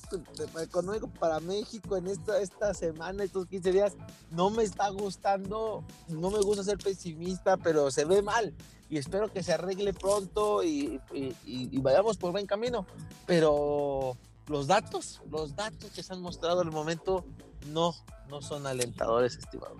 económico 0.61 1.07
para 1.07 1.39
México 1.39 1.97
en 1.97 2.07
esta, 2.07 2.39
esta 2.39 2.73
semana, 2.73 3.23
estos 3.23 3.47
15 3.47 3.71
días, 3.71 3.93
no 4.31 4.49
me 4.49 4.63
está 4.63 4.89
gustando. 4.89 5.83
No 6.07 6.29
me 6.29 6.39
gusta 6.39 6.63
ser 6.63 6.77
pesimista, 6.77 7.57
pero 7.57 7.91
se 7.91 8.05
ve 8.05 8.21
mal. 8.21 8.53
Y 8.89 8.97
espero 8.97 9.31
que 9.31 9.43
se 9.43 9.53
arregle 9.53 9.93
pronto 9.93 10.63
y, 10.63 11.01
y, 11.13 11.77
vayamos 11.79 12.15
por 12.15 12.31
buen 12.31 12.45
camino. 12.45 12.85
Pero 13.25 14.15
los 14.47 14.67
datos, 14.67 15.21
los 15.29 15.55
datos 15.55 15.91
que 15.91 16.01
se 16.01 16.13
han 16.13 16.21
mostrado 16.21 16.61
al 16.61 16.71
momento 16.71 17.25
no, 17.67 17.95
no 18.29 18.41
son 18.41 18.67
alentadores, 18.67 19.37
estimado. 19.37 19.77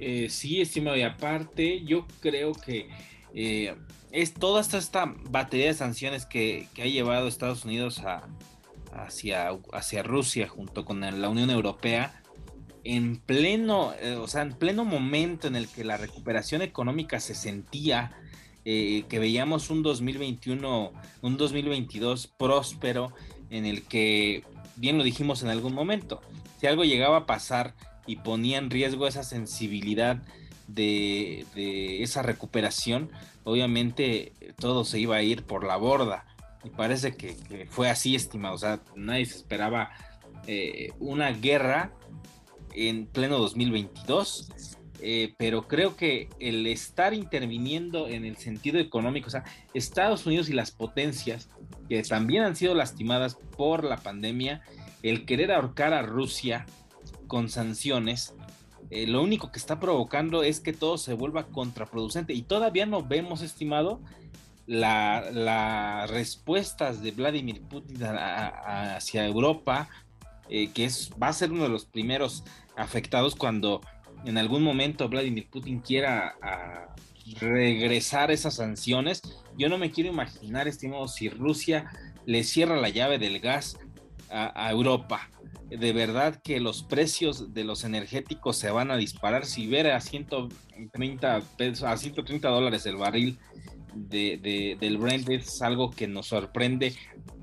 Eh, 0.00 0.28
sí, 0.30 0.60
estimado, 0.60 0.96
y 0.96 1.02
aparte, 1.02 1.84
yo 1.84 2.06
creo 2.20 2.52
que 2.52 2.88
eh, 3.34 3.74
es 4.12 4.34
toda 4.34 4.60
esta, 4.60 5.14
batería 5.30 5.66
de 5.66 5.74
sanciones 5.74 6.24
que, 6.24 6.68
ha 6.78 6.86
llevado 6.86 7.28
Estados 7.28 7.64
Unidos 7.64 8.02
hacia, 8.92 9.50
hacia 9.72 10.02
Rusia 10.02 10.48
junto 10.48 10.84
con 10.84 11.00
la 11.00 11.28
Unión 11.28 11.50
Europea. 11.50 12.22
en 12.84 13.16
pleno, 13.16 13.92
eh, 14.00 14.14
o 14.14 14.28
sea, 14.28 14.42
en 14.42 14.52
pleno 14.52 14.84
momento 14.84 15.48
en 15.48 15.56
el 15.56 15.68
que 15.68 15.84
la 15.84 15.96
recuperación 15.96 16.62
económica 16.62 17.20
se 17.20 17.34
sentía, 17.34 18.12
que 18.64 19.18
veíamos 19.18 19.70
un 19.70 19.82
2021, 19.82 20.92
un 21.22 21.36
2022 21.38 22.26
próspero, 22.26 23.14
en 23.48 23.64
el 23.64 23.84
que, 23.84 24.44
bien 24.76 24.98
lo 24.98 25.04
dijimos 25.04 25.42
en 25.42 25.48
algún 25.48 25.72
momento, 25.72 26.20
si 26.58 26.66
algo 26.66 26.84
llegaba 26.84 27.18
a 27.18 27.26
pasar 27.26 27.74
y 28.06 28.16
ponía 28.16 28.58
en 28.58 28.70
riesgo 28.70 29.06
esa 29.06 29.22
sensibilidad 29.22 30.22
de, 30.66 31.46
esa 32.02 32.22
recuperación, 32.22 33.10
obviamente 33.44 34.32
todo 34.58 34.84
se 34.84 34.98
iba 34.98 35.16
a 35.16 35.22
ir 35.22 35.44
por 35.44 35.64
la 35.64 35.76
borda. 35.76 36.26
Y 36.64 36.70
parece 36.70 37.16
que, 37.16 37.66
fue 37.70 37.88
así, 37.88 38.14
estimado. 38.14 38.54
O 38.54 38.58
sea, 38.58 38.80
nadie 38.96 39.26
se 39.26 39.36
esperaba 39.36 39.90
eh, 40.46 40.90
una 40.98 41.30
guerra 41.30 41.92
en 42.74 43.06
pleno 43.06 43.38
2022. 43.38 44.48
Eh, 45.00 45.34
pero 45.36 45.68
creo 45.68 45.94
que 45.94 46.28
el 46.40 46.66
estar 46.66 47.14
interviniendo 47.14 48.08
en 48.08 48.24
el 48.24 48.36
sentido 48.36 48.80
económico, 48.80 49.28
o 49.28 49.30
sea, 49.30 49.44
Estados 49.72 50.26
Unidos 50.26 50.48
y 50.48 50.54
las 50.54 50.72
potencias 50.72 51.48
que 51.88 52.02
también 52.02 52.42
han 52.42 52.56
sido 52.56 52.74
lastimadas 52.74 53.36
por 53.56 53.84
la 53.84 53.98
pandemia, 53.98 54.62
el 55.02 55.24
querer 55.24 55.52
ahorcar 55.52 55.92
a 55.92 56.02
Rusia 56.02 56.66
con 57.26 57.48
sanciones, 57.48 58.34
eh, 58.90 59.06
lo 59.06 59.22
único 59.22 59.52
que 59.52 59.58
está 59.58 59.78
provocando 59.78 60.42
es 60.42 60.60
que 60.60 60.72
todo 60.72 60.96
se 60.96 61.12
vuelva 61.12 61.46
contraproducente 61.46 62.32
y 62.32 62.42
todavía 62.42 62.86
no 62.86 63.02
vemos, 63.02 63.42
estimado, 63.42 64.00
las 64.66 66.10
respuestas 66.10 67.02
de 67.02 67.12
Vladimir 67.12 67.62
Putin 67.62 68.02
hacia 68.02 69.26
Europa, 69.26 69.88
eh, 70.50 70.70
que 70.72 70.84
es, 70.84 71.10
va 71.20 71.28
a 71.28 71.32
ser 71.32 71.52
uno 71.52 71.62
de 71.62 71.70
los 71.70 71.86
primeros 71.86 72.44
afectados 72.76 73.34
cuando 73.34 73.80
en 74.24 74.36
algún 74.36 74.62
momento 74.62 75.08
Vladimir 75.08 75.48
Putin 75.48 75.80
quiera 75.80 76.36
regresar 77.40 78.30
esas 78.30 78.56
sanciones. 78.56 79.22
Yo 79.56 79.68
no 79.68 79.78
me 79.78 79.90
quiero 79.90 80.10
imaginar, 80.10 80.68
estimado, 80.68 81.08
si 81.08 81.28
Rusia 81.28 81.90
le 82.26 82.44
cierra 82.44 82.76
la 82.76 82.88
llave 82.88 83.18
del 83.18 83.40
gas 83.40 83.78
a 84.30 84.70
Europa 84.70 85.28
de 85.70 85.92
verdad 85.92 86.40
que 86.42 86.60
los 86.60 86.82
precios 86.82 87.52
de 87.52 87.64
los 87.64 87.84
energéticos 87.84 88.56
se 88.56 88.70
van 88.70 88.90
a 88.90 88.96
disparar. 88.96 89.44
Si 89.44 89.66
ver 89.66 89.90
a 89.90 90.00
130 90.00 91.40
pesos, 91.56 91.84
a 91.84 91.96
130 91.96 92.48
dólares 92.48 92.86
el 92.86 92.96
barril 92.96 93.38
de, 93.94 94.76
del 94.80 94.98
Brent 94.98 95.28
es 95.28 95.60
algo 95.60 95.90
que 95.90 96.08
nos 96.08 96.28
sorprende 96.28 96.94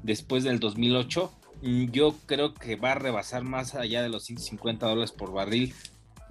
después 0.04 0.44
del 0.44 0.60
2008. 0.60 1.32
Mm, 1.62 1.86
yo 1.92 2.16
creo 2.26 2.54
que 2.54 2.76
va 2.76 2.94
a 2.94 2.96
rebasar 2.96 3.44
más 3.44 3.76
allá 3.76 4.02
de 4.02 4.10
los 4.10 4.24
150 4.26 4.88
dólares 4.88 5.12
por 5.12 5.32
barril. 5.32 5.74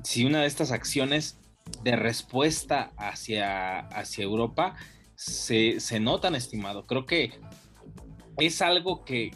Si 0.02 0.24
una 0.24 0.40
de 0.40 0.46
estas 0.46 0.72
acciones 0.72 1.38
de 1.82 1.96
respuesta 1.96 2.92
hacia, 2.96 3.78
hacia 3.78 4.24
Europa 4.24 4.74
se, 5.14 5.78
se 5.78 6.00
notan, 6.00 6.34
estimado. 6.34 6.86
Creo 6.86 7.06
que 7.06 7.32
es 8.38 8.62
algo 8.62 9.04
que, 9.04 9.32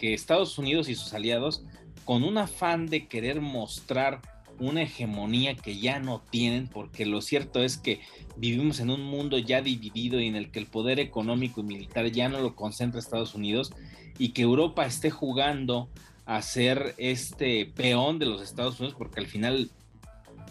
Estados 0.00 0.58
Unidos 0.58 0.88
y 0.88 0.94
sus 0.94 1.14
aliados 1.14 1.64
con 2.04 2.24
un 2.24 2.38
afán 2.38 2.86
de 2.86 3.06
querer 3.06 3.40
mostrar 3.40 4.20
una 4.58 4.82
hegemonía 4.82 5.54
que 5.54 5.78
ya 5.78 6.00
no 6.00 6.20
tienen, 6.30 6.66
porque 6.66 7.06
lo 7.06 7.20
cierto 7.20 7.62
es 7.62 7.76
que 7.76 8.00
vivimos 8.36 8.80
en 8.80 8.90
un 8.90 9.02
mundo 9.04 9.38
ya 9.38 9.62
dividido 9.62 10.20
y 10.20 10.26
en 10.26 10.34
el 10.34 10.50
que 10.50 10.58
el 10.58 10.66
poder 10.66 10.98
económico 10.98 11.60
y 11.60 11.64
militar 11.64 12.06
ya 12.10 12.28
no 12.28 12.40
lo 12.40 12.56
concentra 12.56 12.98
Estados 12.98 13.34
Unidos 13.34 13.72
y 14.18 14.30
que 14.30 14.42
Europa 14.42 14.84
esté 14.84 15.10
jugando 15.10 15.88
a 16.26 16.42
ser 16.42 16.94
este 16.98 17.66
peón 17.66 18.18
de 18.18 18.26
los 18.26 18.42
Estados 18.42 18.80
Unidos, 18.80 18.96
porque 18.98 19.20
al 19.20 19.26
final 19.26 19.70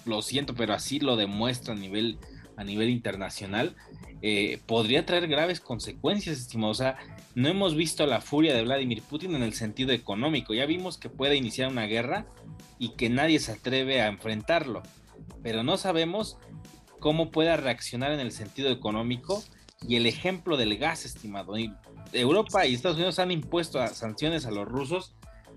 lo 0.06 0.22
siento, 0.22 0.56
pero 0.56 0.74
así 0.74 1.00
lo 1.00 1.18
demuestra 1.18 1.74
a 1.74 1.78
nivel, 1.78 2.18
a 2.56 2.64
nivel 2.64 2.90
internacional, 2.90 3.76
eh, 4.22 4.60
podría 4.66 5.06
traer 5.06 5.28
graves 5.28 5.60
consecuencias, 5.60 6.40
estimado. 6.40 6.74
No 7.38 7.50
hemos 7.50 7.76
visto 7.76 8.08
la 8.08 8.20
furia 8.20 8.56
de 8.56 8.64
Vladimir 8.64 9.04
Putin 9.04 9.36
en 9.36 9.44
el 9.44 9.54
sentido 9.54 9.92
económico. 9.92 10.56
Ya 10.56 10.66
vimos 10.66 10.98
que 10.98 11.08
puede 11.08 11.36
iniciar 11.36 11.70
una 11.70 11.86
guerra 11.86 12.26
y 12.80 12.96
que 12.96 13.12
nadie 13.12 13.38
se 13.38 13.52
atreve 13.52 14.02
a 14.02 14.08
enfrentarlo. 14.08 14.82
Pero 15.44 15.62
no 15.62 15.78
sabemos 15.78 16.40
cómo 17.00 17.30
pueda 17.30 17.56
reaccionar 17.56 18.12
en 18.12 18.22
el 18.22 18.32
sentido 18.32 18.72
económico 18.72 19.44
y 19.88 19.98
el 19.98 20.08
ejemplo 20.08 20.58
del 20.58 20.80
gas, 20.80 21.06
estimado. 21.06 21.54
Europa 22.12 22.66
y 22.66 22.74
Estados 22.74 22.98
Unidos 22.98 23.20
han 23.20 23.30
impuesto 23.30 23.86
sanciones 23.90 24.48
a 24.48 24.52
los 24.52 24.68
rusos, 24.68 25.14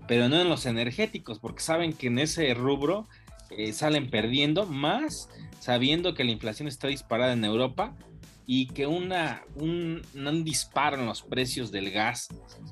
pero 0.07 0.29
no 0.29 0.39
en 0.39 0.49
los 0.49 0.67
energéticos, 0.67 1.39
porque 1.39 1.63
saben 1.63 1.93
que 1.93 2.07
en 2.07 2.19
ese 2.19 2.53
rubro 2.53 3.07
eh, 3.49 3.73
salen 3.73 4.11
perdiendo, 4.11 4.67
más 4.67 5.29
sabiendo 5.59 6.13
que 6.13 6.25
la 6.25 6.31
inflación 6.31 6.67
está 6.67 6.89
disparada 6.89 7.33
en 7.33 7.43
Europa 7.43 7.95
y 8.45 8.67
que 8.67 8.87
una, 8.87 9.43
un, 9.55 10.01
disparo 10.43 10.97
en 10.97 11.05
los 11.05 11.21
precios 11.21 11.71
del 11.71 11.91
gas 11.91 12.27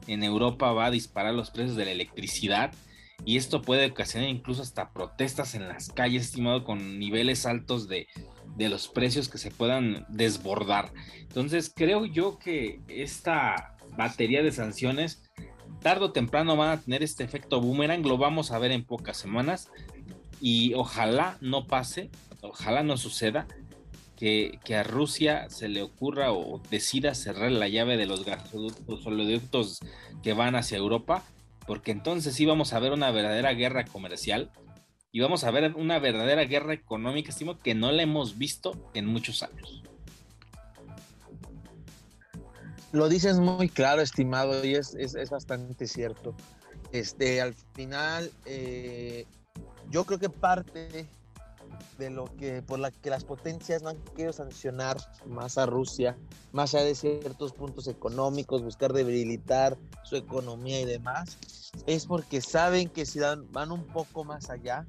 en 0.08 0.23
Europa 0.23 0.71
va 0.71 0.88
a 0.88 0.91
disparar 0.91 1.34
los 1.34 1.51
precios 1.51 1.75
de 1.75 1.86
la 1.86 1.91
electricidad 1.91 2.73
y 3.25 3.38
esto 3.38 3.62
puede 3.62 3.88
ocasionar 3.88 4.29
incluso 4.29 4.62
hasta 4.62 4.91
protestas 4.91 5.53
en 5.55 5.67
las 5.67 5.89
calles, 5.89 6.25
estimado, 6.25 6.63
con 6.63 6.99
niveles 6.99 7.45
altos 7.45 7.88
de, 7.88 8.08
de 8.55 8.69
los 8.69 8.88
precios 8.88 9.27
que 9.27 9.38
se 9.38 9.51
puedan 9.51 10.05
desbordar. 10.10 10.91
Entonces 11.19 11.71
creo 11.75 12.05
yo 12.05 12.39
que 12.39 12.82
esta 12.88 13.75
batería 13.97 14.41
de 14.41 14.51
sanciones 14.51 15.21
tarde 15.82 16.05
o 16.05 16.12
temprano 16.12 16.55
van 16.55 16.69
a 16.69 16.82
tener 16.82 17.03
este 17.03 17.23
efecto 17.23 17.62
boomerang, 17.62 18.03
lo 18.03 18.17
vamos 18.17 18.51
a 18.51 18.60
ver 18.60 18.71
en 18.71 18.84
pocas 18.84 19.17
semanas 19.17 19.69
y 20.41 20.73
ojalá 20.73 21.38
no 21.41 21.67
pase, 21.67 22.10
ojalá 22.41 22.84
no 22.84 22.97
suceda, 22.97 23.47
que, 24.19 24.75
a 24.75 24.84
Rusia 24.84 25.49
se 25.49 25.69
le 25.69 25.82
ocurra 25.82 26.34
o 26.34 26.62
decida 26.69 27.15
cerrar 27.15 27.51
la 27.51 27.69
llave 27.69 27.95
de 27.95 28.05
los 28.05 28.25
gasoductos 28.25 29.05
oleoductos 29.05 29.79
que 30.21 30.34
van 30.34 30.55
hacia 30.55 30.77
Europa, 30.77 31.23
porque 31.65 31.91
entonces 31.91 32.36
sí 32.36 32.45
vamos 32.45 32.73
a 32.73 32.79
ver 32.79 32.91
una 32.91 33.12
verdadera 33.12 33.53
guerra 33.53 33.86
comercial 33.86 34.51
y 35.13 35.21
vamos 35.21 35.45
a 35.45 35.51
ver 35.51 35.73
una 35.75 35.99
verdadera 35.99 36.43
guerra 36.43 36.73
económica, 36.73 37.29
estimo 37.29 37.60
que 37.60 37.75
no 37.75 37.93
la 37.93 38.03
hemos 38.03 38.38
visto 38.38 38.91
en 38.93 39.05
muchos 39.05 39.41
años. 39.41 39.84
Lo 42.91 43.08
dices 43.08 43.39
muy 43.39 43.69
claro, 43.69 44.01
estimado, 44.01 44.65
y 44.65 44.75
es, 44.75 45.29
bastante 45.29 45.88
cierto. 45.88 46.36
Este, 46.91 47.39
al 47.39 47.53
final, 47.73 48.32
eh, 48.45 49.25
yo 49.89 50.03
creo 50.03 50.19
que 50.19 50.29
parte 50.29 51.08
de 51.98 52.10
lo 52.10 52.26
que 52.38 52.62
por 52.62 52.80
la 52.80 52.92
que 52.92 53.10
las 53.10 53.24
potencias 53.24 53.82
no 53.82 53.89
han 53.89 53.98
querido 54.15 54.34
sancionar 54.34 54.98
más 55.26 55.58
a 55.58 55.65
Rusia, 55.65 56.18
más 56.52 56.74
allá 56.74 56.86
de 56.86 56.96
ciertos 56.96 57.54
puntos 57.54 57.88
económicos, 57.88 58.63
buscar 58.63 58.94
debilitar 58.94 59.78
su 60.04 60.15
economía 60.15 60.82
y 60.82 60.86
demás, 60.86 61.38
es 61.86 62.06
porque 62.06 62.42
saben 62.42 62.89
que 62.89 63.06
si 63.06 63.20
dan, 63.20 63.52
van 63.52 63.72
un 63.72 63.86
poco 63.86 64.24
más 64.24 64.50
allá, 64.50 64.86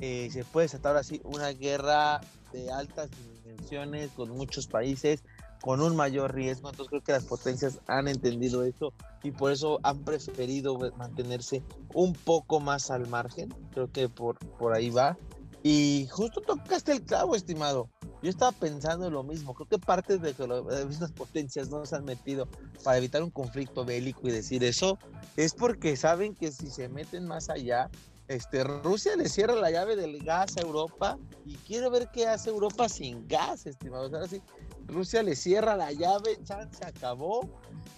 eh, 0.00 0.28
se 0.32 0.44
puede 0.44 0.66
desatar 0.66 0.96
así 0.96 1.20
una 1.24 1.50
guerra 1.50 2.20
de 2.52 2.70
altas 2.70 3.10
dimensiones 3.44 4.10
con 4.12 4.30
muchos 4.30 4.66
países, 4.66 5.22
con 5.60 5.80
un 5.80 5.96
mayor 5.96 6.34
riesgo. 6.34 6.68
Entonces 6.68 6.90
creo 6.90 7.02
que 7.02 7.12
las 7.12 7.24
potencias 7.24 7.80
han 7.86 8.08
entendido 8.08 8.64
eso 8.64 8.92
y 9.22 9.30
por 9.30 9.52
eso 9.52 9.80
han 9.82 10.04
preferido 10.04 10.76
mantenerse 10.96 11.62
un 11.94 12.12
poco 12.12 12.60
más 12.60 12.90
al 12.90 13.06
margen. 13.08 13.54
Creo 13.72 13.90
que 13.90 14.08
por, 14.08 14.38
por 14.58 14.74
ahí 14.74 14.90
va. 14.90 15.16
Y 15.62 16.08
justo 16.10 16.40
tocaste 16.40 16.92
el 16.92 17.02
clavo, 17.02 17.36
estimado. 17.36 17.88
Yo 18.22 18.30
estaba 18.30 18.52
pensando 18.52 19.06
en 19.06 19.12
lo 19.12 19.22
mismo. 19.22 19.54
Creo 19.54 19.68
que 19.68 19.78
parte 19.78 20.18
de 20.18 20.34
que 20.34 20.46
estas 20.90 21.12
potencias 21.12 21.70
no 21.70 21.84
se 21.86 21.96
han 21.96 22.04
metido 22.04 22.48
para 22.84 22.98
evitar 22.98 23.22
un 23.22 23.30
conflicto 23.30 23.84
bélico 23.84 24.28
y 24.28 24.32
decir 24.32 24.64
eso 24.64 24.98
es 25.36 25.54
porque 25.54 25.96
saben 25.96 26.34
que 26.34 26.52
si 26.52 26.68
se 26.70 26.88
meten 26.88 27.26
más 27.26 27.48
allá, 27.48 27.90
este, 28.28 28.64
Rusia 28.64 29.16
le 29.16 29.28
cierra 29.28 29.54
la 29.54 29.70
llave 29.70 29.96
del 29.96 30.22
gas 30.22 30.56
a 30.56 30.60
Europa 30.60 31.18
y 31.44 31.56
quiero 31.56 31.90
ver 31.90 32.08
qué 32.12 32.28
hace 32.28 32.50
Europa 32.50 32.88
sin 32.88 33.26
gas, 33.28 33.66
estimado. 33.66 34.04
Ahora 34.04 34.28
sí, 34.28 34.40
Rusia 34.86 35.22
le 35.22 35.36
cierra 35.36 35.76
la 35.76 35.92
llave, 35.92 36.38
se 36.44 36.84
acabó 36.84 37.48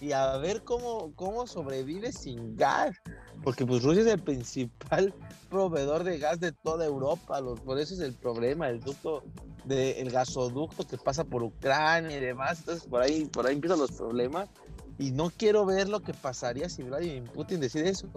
y 0.01 0.11
a 0.11 0.37
ver 0.37 0.63
cómo, 0.63 1.13
cómo 1.15 1.47
sobrevive 1.47 2.11
sin 2.11 2.55
gas. 2.55 2.95
Porque 3.43 3.65
pues 3.65 3.83
Rusia 3.83 4.01
es 4.01 4.07
el 4.07 4.21
principal 4.21 5.13
proveedor 5.55 6.03
de 6.03 6.17
gas 6.17 6.41
de 6.41 6.51
toda 6.51 6.85
Europa, 6.85 7.39
los, 7.39 7.61
por 7.61 7.79
eso 7.79 7.93
es 7.93 8.01
el 8.01 8.13
problema, 8.13 8.67
el 8.67 8.81
ducto 8.81 9.23
de, 9.63 10.01
el 10.01 10.11
gasoducto 10.11 10.85
que 10.85 10.97
pasa 10.97 11.23
por 11.23 11.43
Ucrania 11.43 12.17
y 12.17 12.19
demás, 12.19 12.59
entonces 12.59 12.83
por 12.83 13.01
ahí, 13.01 13.23
por 13.23 13.47
ahí 13.47 13.55
empiezan 13.55 13.79
los 13.79 13.93
problemas 13.93 14.49
y 14.99 15.11
no 15.11 15.29
quiero 15.29 15.65
ver 15.65 15.87
lo 15.87 16.01
que 16.01 16.13
pasaría 16.13 16.67
si 16.67 16.83
Vladimir 16.83 17.31
Putin 17.31 17.61
decide 17.61 17.87
eso. 17.87 18.09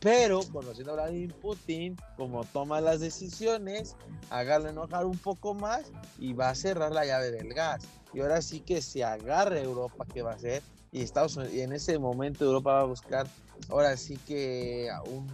Pero 0.00 0.40
conociendo 0.50 0.92
a 0.92 0.94
Vladimir 0.94 1.34
Putin, 1.34 1.94
como 2.16 2.44
toma 2.44 2.80
las 2.80 3.00
decisiones, 3.00 3.94
hágale 4.30 4.70
enojar 4.70 5.04
un 5.04 5.18
poco 5.18 5.52
más 5.52 5.92
y 6.18 6.32
va 6.32 6.48
a 6.48 6.54
cerrar 6.54 6.92
la 6.92 7.04
llave 7.04 7.32
del 7.32 7.52
gas. 7.52 7.84
Y 8.14 8.20
ahora 8.20 8.40
sí 8.40 8.60
que 8.60 8.80
se 8.80 9.04
agarre 9.04 9.62
Europa, 9.62 10.06
¿qué 10.10 10.22
va 10.22 10.32
a 10.32 10.36
hacer? 10.36 10.62
Y 10.90 11.02
Estados 11.02 11.38
y 11.52 11.60
en 11.60 11.74
ese 11.74 11.98
momento 11.98 12.46
Europa 12.46 12.72
va 12.72 12.80
a 12.80 12.84
buscar 12.84 13.26
ahora 13.68 13.94
sí 13.98 14.16
que 14.26 14.88
un, 15.10 15.26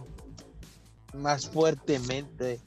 más 1.15 1.49
fuertemente, 1.49 2.59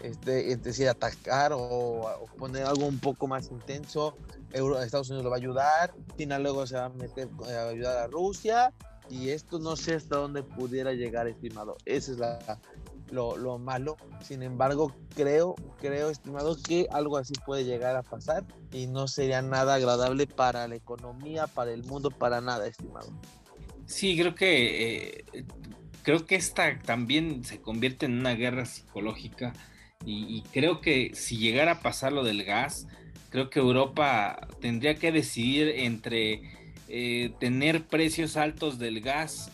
este, 0.00 0.52
es 0.52 0.62
decir, 0.62 0.88
atacar 0.88 1.52
o, 1.54 2.26
poner 2.38 2.64
algo 2.64 2.86
un 2.86 2.98
poco 2.98 3.26
más 3.26 3.50
intenso. 3.50 4.16
Estados 4.52 5.08
Unidos 5.10 5.24
lo 5.24 5.30
va 5.30 5.36
a 5.36 5.38
ayudar, 5.38 5.94
China 6.16 6.38
luego 6.38 6.66
se 6.66 6.76
va 6.76 6.84
a 6.84 6.88
meter 6.90 7.28
a 7.48 7.68
ayudar 7.68 7.98
a 7.98 8.06
Rusia 8.06 8.72
y 9.10 9.30
esto 9.30 9.58
no 9.58 9.76
sé 9.76 9.94
hasta 9.94 10.16
dónde 10.16 10.42
pudiera 10.42 10.92
llegar, 10.92 11.26
estimado. 11.26 11.76
Ese 11.84 12.12
es 12.12 12.18
la, 12.18 12.60
lo, 13.10 13.36
lo, 13.36 13.58
malo. 13.58 13.96
Sin 14.22 14.42
embargo, 14.42 14.94
creo, 15.14 15.54
creo, 15.80 16.10
estimado, 16.10 16.56
que 16.56 16.86
algo 16.90 17.16
así 17.16 17.34
puede 17.44 17.64
llegar 17.64 17.96
a 17.96 18.02
pasar 18.02 18.44
y 18.72 18.86
no 18.86 19.08
sería 19.08 19.42
nada 19.42 19.74
agradable 19.74 20.26
para 20.26 20.68
la 20.68 20.76
economía, 20.76 21.46
para 21.46 21.72
el 21.72 21.84
mundo, 21.84 22.10
para 22.10 22.40
nada, 22.40 22.66
estimado. 22.66 23.08
Sí, 23.86 24.18
creo 24.18 24.34
que 24.34 25.24
eh, 25.32 25.44
creo 26.04 26.26
que 26.26 26.36
esta 26.36 26.78
también 26.78 27.44
se 27.44 27.60
convierte 27.60 28.06
en 28.06 28.18
una 28.20 28.34
guerra 28.34 28.66
psicológica 28.66 29.52
y, 30.06 30.42
creo 30.52 30.82
que 30.82 31.12
si 31.14 31.38
llegara 31.38 31.72
a 31.72 31.80
pasar 31.80 32.12
lo 32.12 32.24
del 32.24 32.44
gas, 32.44 32.86
creo 33.30 33.48
que 33.48 33.58
Europa 33.58 34.48
tendría 34.60 34.96
que 34.96 35.12
decidir 35.12 35.68
entre 35.76 36.42
eh, 36.88 37.32
tener 37.40 37.84
precios 37.84 38.36
altos 38.36 38.78
del 38.78 39.00
gas 39.00 39.50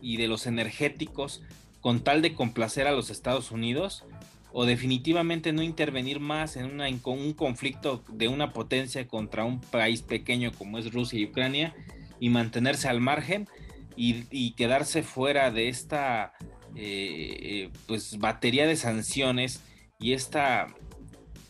y 0.00 0.18
de 0.18 0.28
los 0.28 0.46
energéticos 0.46 1.42
con 1.80 2.04
tal 2.04 2.22
de 2.22 2.34
complacer 2.34 2.86
a 2.86 2.92
los 2.92 3.10
Estados 3.10 3.50
Unidos 3.50 4.04
o 4.52 4.66
definitivamente 4.66 5.52
no 5.52 5.62
intervenir 5.62 6.20
más 6.20 6.56
en, 6.56 6.66
una, 6.66 6.86
un 6.88 7.32
conflicto 7.32 8.04
de 8.08 8.28
una 8.28 8.52
potencia 8.52 9.08
contra 9.08 9.44
un 9.44 9.60
país 9.60 10.02
pequeño 10.02 10.52
como 10.52 10.78
es 10.78 10.92
Rusia 10.92 11.18
y 11.18 11.24
Ucrania 11.24 11.74
y 12.20 12.28
mantenerse 12.28 12.88
al 12.88 13.00
margen 13.00 13.48
y, 13.96 14.52
quedarse 14.52 15.02
fuera 15.02 15.50
de 15.50 15.68
esta 15.68 16.32
eh, 16.74 17.36
eh, 17.40 17.70
pues 17.86 18.18
batería 18.18 18.66
de 18.66 18.76
sanciones 18.76 19.62
y 19.98 20.12
esta 20.12 20.74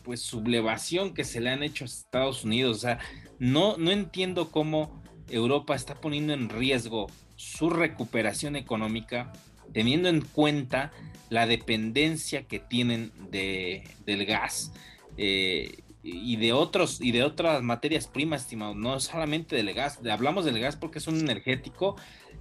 pues 0.03 0.21
sublevación 0.21 1.13
que 1.13 1.23
se 1.23 1.39
le 1.39 1.49
han 1.49 1.63
hecho 1.63 1.85
a 1.85 1.87
Estados 1.87 2.43
Unidos. 2.43 2.77
O 2.77 2.79
sea, 2.79 2.99
no, 3.39 3.77
no 3.77 3.91
entiendo 3.91 4.51
cómo 4.51 5.01
Europa 5.29 5.75
está 5.75 5.95
poniendo 5.95 6.33
en 6.33 6.49
riesgo 6.49 7.07
su 7.35 7.69
recuperación 7.69 8.55
económica 8.55 9.31
teniendo 9.73 10.09
en 10.09 10.21
cuenta 10.21 10.91
la 11.29 11.47
dependencia 11.47 12.43
que 12.43 12.59
tienen 12.59 13.11
de, 13.31 13.83
del 14.05 14.25
gas 14.25 14.71
eh, 15.17 15.82
y 16.03 16.35
de 16.35 16.51
otros 16.51 16.99
y 16.99 17.13
de 17.13 17.23
otras 17.23 17.63
materias 17.63 18.07
primas, 18.07 18.41
estimado, 18.41 18.75
no 18.75 18.99
solamente 18.99 19.55
del 19.55 19.73
gas, 19.73 19.99
hablamos 20.09 20.43
del 20.43 20.59
gas 20.59 20.75
porque 20.75 20.99
es 20.99 21.07
un 21.07 21.17
energético 21.19 21.95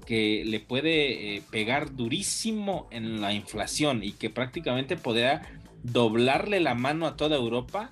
que 0.04 0.42
le 0.44 0.58
puede 0.58 1.36
eh, 1.36 1.42
pegar 1.50 1.94
durísimo 1.94 2.88
en 2.90 3.20
la 3.20 3.32
inflación 3.32 4.02
y 4.02 4.12
que 4.12 4.30
prácticamente 4.30 4.96
podría 4.96 5.42
doblarle 5.84 6.58
la 6.58 6.74
mano 6.74 7.06
a 7.06 7.16
toda 7.16 7.36
Europa 7.36 7.90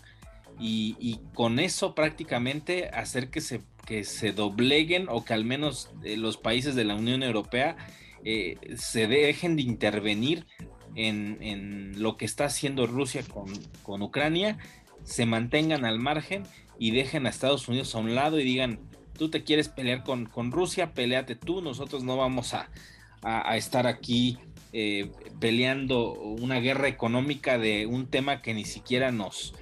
y, 0.63 1.21
con 1.33 1.59
eso 1.59 1.95
prácticamente 1.95 2.89
hacer 2.89 3.31
que 3.31 3.41
se, 3.41 3.63
que 3.87 4.05
se 4.05 4.33
dobleguen 4.33 5.07
o 5.09 5.25
que 5.25 5.33
al 5.33 5.45
menos 5.45 5.91
eh, 6.05 6.19
los 6.19 6.37
países 6.37 6.75
de 6.75 6.85
la 6.85 6.97
Unión 6.97 7.23
Europea 7.23 7.77
eh, 8.25 8.59
se 8.77 9.07
dejen 9.07 9.57
de 9.57 9.63
intervenir 9.63 10.47
en, 10.95 11.93
lo 11.97 12.17
que 12.17 12.27
está 12.27 12.47
haciendo 12.47 12.87
Rusia 12.87 13.23
con, 13.23 13.47
con 13.83 14.03
Ucrania, 14.03 14.59
se 15.11 15.27
mantengan 15.27 15.85
al 15.85 15.99
margen 15.99 16.45
y 16.79 16.93
dejen 16.93 17.27
a 17.27 17.31
Estados 17.31 17.67
Unidos 17.69 17.95
a 17.95 17.99
un 17.99 18.15
lado 18.15 18.39
y 18.39 18.45
digan, 18.45 18.79
tú 19.19 19.29
te 19.29 19.43
quieres 19.43 19.69
pelear 19.69 20.05
con, 20.05 20.27
con 20.27 20.53
Rusia, 20.53 20.95
peleate 20.95 21.35
tú, 21.35 21.61
nosotros 21.61 22.05
no 22.05 22.17
vamos 22.17 22.55
a, 22.55 22.71
estar 23.55 23.87
aquí 23.87 24.39
eh, 24.73 25.11
peleando 25.41 26.13
una 26.13 26.59
guerra 26.59 26.89
económica 26.89 27.59
de 27.59 27.85
un 27.85 28.07
tema 28.07 28.41
que 28.41 28.55
ni 28.55 28.65
siquiera 28.65 29.11
nos, 29.11 29.53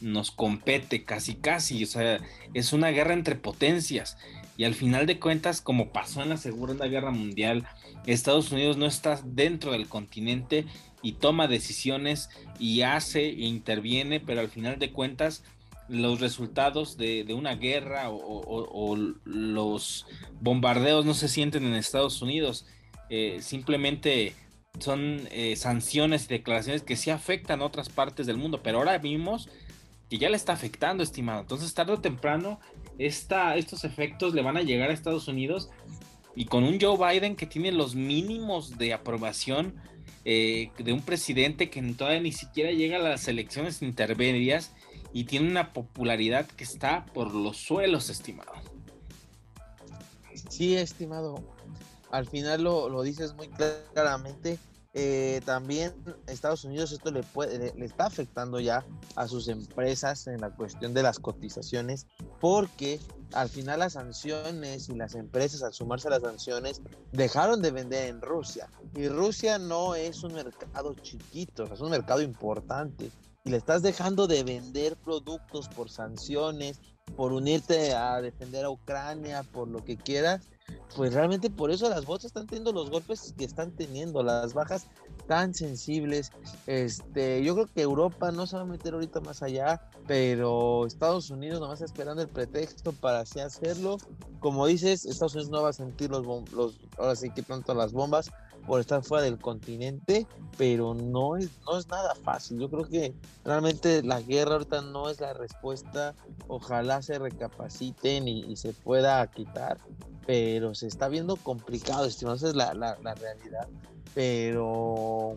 nos 0.00 0.32
compete 0.32 1.04
casi 1.04 1.34
casi, 1.34 1.84
o 1.84 1.86
sea, 1.86 2.18
es 2.54 2.72
una 2.72 2.88
guerra 2.88 3.12
entre 3.12 3.36
potencias. 3.36 4.16
Y 4.56 4.64
al 4.64 4.74
final 4.74 5.06
de 5.06 5.18
cuentas, 5.20 5.60
como 5.60 5.92
pasó 5.92 6.22
en 6.22 6.30
la 6.30 6.36
Segunda 6.36 6.86
Guerra 6.86 7.10
Mundial, 7.10 7.66
Estados 8.06 8.52
Unidos 8.52 8.76
no 8.76 8.86
está 8.86 9.20
dentro 9.24 9.72
del 9.72 9.88
continente 9.88 10.64
y 11.04 11.12
toma 11.12 11.46
decisiones 11.46 12.30
y 12.58 12.80
hace 12.80 13.28
e 13.28 13.44
interviene, 13.44 14.18
pero 14.18 14.40
al 14.40 14.48
final 14.48 14.78
de 14.78 14.90
cuentas 14.90 15.44
los 15.86 16.18
resultados 16.20 16.96
de, 16.96 17.26
una 17.34 17.56
guerra 17.56 18.10
o, 18.10 18.96
los 19.24 20.06
bombardeos 20.40 21.04
no 21.04 21.12
se 21.12 21.28
sienten 21.28 21.66
en 21.66 21.74
Estados 21.74 22.22
Unidos. 22.22 22.66
Eh, 23.10 23.38
simplemente 23.42 24.34
son 24.80 25.28
eh, 25.30 25.56
sanciones 25.56 26.24
y 26.24 26.28
declaraciones 26.28 26.82
que 26.82 26.96
sí 26.96 27.10
afectan 27.10 27.60
a 27.60 27.66
otras 27.66 27.90
partes 27.90 28.26
del 28.26 28.38
mundo, 28.38 28.62
pero 28.62 28.78
ahora 28.78 28.96
vimos 28.96 29.50
que 30.08 30.16
ya 30.16 30.30
le 30.30 30.36
está 30.36 30.54
afectando, 30.54 31.02
estimado. 31.02 31.42
Entonces, 31.42 31.74
tarde 31.74 31.92
o 31.92 32.00
temprano, 32.00 32.60
esta, 32.98 33.56
estos 33.56 33.84
efectos 33.84 34.32
le 34.32 34.42
van 34.42 34.56
a 34.56 34.62
llegar 34.62 34.88
a 34.88 34.94
Estados 34.94 35.28
Unidos 35.28 35.68
y 36.34 36.46
con 36.46 36.64
un 36.64 36.80
Joe 36.80 36.96
Biden 36.96 37.36
que 37.36 37.46
tiene 37.46 37.72
los 37.72 37.94
mínimos 37.94 38.78
de 38.78 38.94
aprobación 38.94 39.74
eh, 40.24 40.70
de 40.78 40.92
un 40.92 41.02
presidente 41.02 41.70
que 41.70 41.82
todavía 41.94 42.20
ni 42.20 42.32
siquiera 42.32 42.70
llega 42.70 42.96
a 42.96 43.00
las 43.00 43.28
elecciones 43.28 43.82
intermedias 43.82 44.72
y 45.12 45.24
tiene 45.24 45.48
una 45.48 45.72
popularidad 45.72 46.46
que 46.46 46.64
está 46.64 47.06
por 47.06 47.34
los 47.34 47.58
suelos, 47.58 48.10
estimado. 48.10 48.52
Sí, 50.48 50.74
estimado. 50.74 51.42
Al 52.10 52.26
final 52.26 52.62
lo, 52.62 52.88
lo 52.88 53.02
dices 53.02 53.34
muy 53.34 53.48
claramente. 53.92 54.58
Eh, 54.96 55.40
también 55.44 55.92
Estados 56.28 56.64
Unidos 56.64 56.92
esto 56.92 57.10
le, 57.10 57.24
puede, 57.24 57.74
le, 57.76 57.84
está 57.84 58.06
afectando 58.06 58.60
ya 58.60 58.86
a 59.16 59.26
sus 59.26 59.48
empresas 59.48 60.28
en 60.28 60.40
la 60.40 60.50
cuestión 60.50 60.94
de 60.94 61.02
las 61.02 61.18
cotizaciones 61.18 62.06
porque 62.40 63.00
al 63.34 63.48
final 63.48 63.80
las 63.80 63.94
sanciones 63.94 64.88
y 64.88 64.94
las 64.94 65.14
empresas 65.14 65.62
al 65.62 65.74
sumarse 65.74 66.08
a 66.08 66.12
las 66.12 66.22
sanciones 66.22 66.80
dejaron 67.12 67.62
de 67.62 67.70
vender 67.70 68.08
en 68.08 68.20
Rusia. 68.20 68.68
Y 68.94 69.08
Rusia 69.08 69.58
no 69.58 69.94
es 69.94 70.22
un 70.22 70.34
mercado 70.34 70.94
chiquito, 70.94 71.64
es 71.64 71.80
un 71.80 71.90
mercado 71.90 72.22
importante. 72.22 73.10
Y 73.44 73.50
le 73.50 73.56
estás 73.58 73.82
dejando 73.82 74.26
de 74.26 74.42
vender 74.42 74.96
productos 74.96 75.68
por 75.68 75.90
sanciones, 75.90 76.80
por 77.16 77.32
unirte 77.32 77.94
a 77.94 78.20
defender 78.22 78.64
a 78.64 78.70
Ucrania, 78.70 79.42
por 79.42 79.68
lo 79.68 79.84
que 79.84 79.96
quieras, 79.96 80.40
pues 80.96 81.12
realmente 81.12 81.50
por 81.50 81.70
eso 81.70 81.88
las 81.88 82.04
botas 82.04 82.26
están 82.26 82.46
teniendo 82.46 82.72
los 82.72 82.90
golpes 82.90 83.34
que 83.36 83.44
están 83.44 83.72
teniendo, 83.72 84.22
las 84.22 84.54
bajas 84.54 84.86
tan 85.26 85.54
sensibles. 85.54 86.30
Este, 86.66 87.42
yo 87.42 87.54
creo 87.54 87.66
que 87.66 87.82
Europa 87.82 88.30
no 88.30 88.46
se 88.46 88.56
va 88.56 88.62
a 88.62 88.66
meter 88.66 88.94
ahorita 88.94 89.20
más 89.20 89.42
allá, 89.42 89.80
pero 90.06 90.86
Estados 90.86 91.30
Unidos 91.30 91.60
nomás 91.60 91.80
está 91.80 91.86
esperando 91.86 92.22
el 92.22 92.28
pretexto 92.28 92.92
para 92.92 93.20
así 93.20 93.40
hacerlo. 93.40 93.98
Como 94.38 94.66
dices, 94.66 95.04
Estados 95.04 95.34
Unidos 95.34 95.50
no 95.50 95.62
va 95.62 95.70
a 95.70 95.72
sentir 95.72 96.10
los, 96.10 96.24
los 96.52 96.78
ahora 96.98 97.16
sí 97.16 97.30
que 97.30 97.42
tanto 97.42 97.74
las 97.74 97.92
bombas, 97.92 98.30
por 98.66 98.80
estar 98.80 99.02
fuera 99.02 99.24
del 99.24 99.38
continente, 99.38 100.26
pero 100.56 100.94
no 100.94 101.36
es, 101.36 101.50
no 101.66 101.78
es 101.78 101.88
nada 101.88 102.14
fácil. 102.14 102.58
Yo 102.58 102.70
creo 102.70 102.88
que 102.88 103.14
realmente 103.44 104.02
la 104.02 104.20
guerra 104.20 104.54
ahorita 104.54 104.82
no 104.82 105.08
es 105.08 105.20
la 105.20 105.34
respuesta. 105.34 106.14
Ojalá 106.48 107.02
se 107.02 107.18
recapaciten 107.18 108.28
y, 108.28 108.56
se 108.56 108.72
pueda 108.72 109.26
quitar, 109.26 109.78
pero 110.26 110.74
se 110.74 110.86
está 110.86 111.08
viendo 111.08 111.36
complicado, 111.36 112.06
estimado. 112.06 112.36
Esa 112.36 112.48
es 112.48 112.54
la, 112.54 112.74
la, 112.74 113.14
realidad. 113.14 113.68
Pero 114.14 115.36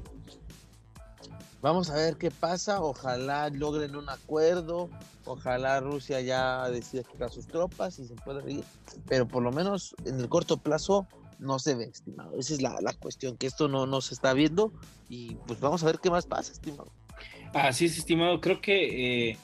vamos 1.61 1.89
a 1.89 1.95
ver 1.95 2.17
qué 2.17 2.31
pasa. 2.31 2.81
Ojalá 2.81 3.49
logren 3.49 3.95
un 3.95 4.09
acuerdo. 4.09 4.89
Ojalá 5.25 5.81
Rusia 5.81 6.21
ya 6.21 6.69
decida 6.69 7.03
quitar 7.03 7.29
sus 7.29 7.47
tropas 7.47 7.99
y 7.99 8.07
se 8.07 8.15
pueda 8.15 8.49
ir. 8.49 8.63
Pero 9.07 9.27
por 9.27 9.43
lo 9.43 9.51
menos 9.51 9.95
en 10.05 10.19
el 10.19 10.29
corto 10.29 10.55
plazo 10.57 11.05
no 11.39 11.59
se 11.59 11.75
ve, 11.75 11.85
estimado. 11.85 12.37
Esa 12.37 12.53
es 12.53 12.61
la, 12.61 12.93
cuestión, 12.99 13.37
que 13.37 13.47
esto 13.47 13.67
no, 13.67 13.85
no 13.85 14.01
se 14.01 14.13
está 14.13 14.33
viendo 14.33 14.73
y 15.09 15.35
pues 15.47 15.59
vamos 15.59 15.83
a 15.83 15.87
ver 15.87 15.99
qué 16.01 16.09
más 16.09 16.25
pasa, 16.25 16.51
estimado. 16.51 16.91
Así 17.53 17.85
es, 17.85 17.97
estimado. 17.97 18.41
Creo 18.41 18.61
que 18.61 19.29
eh, 19.29 19.37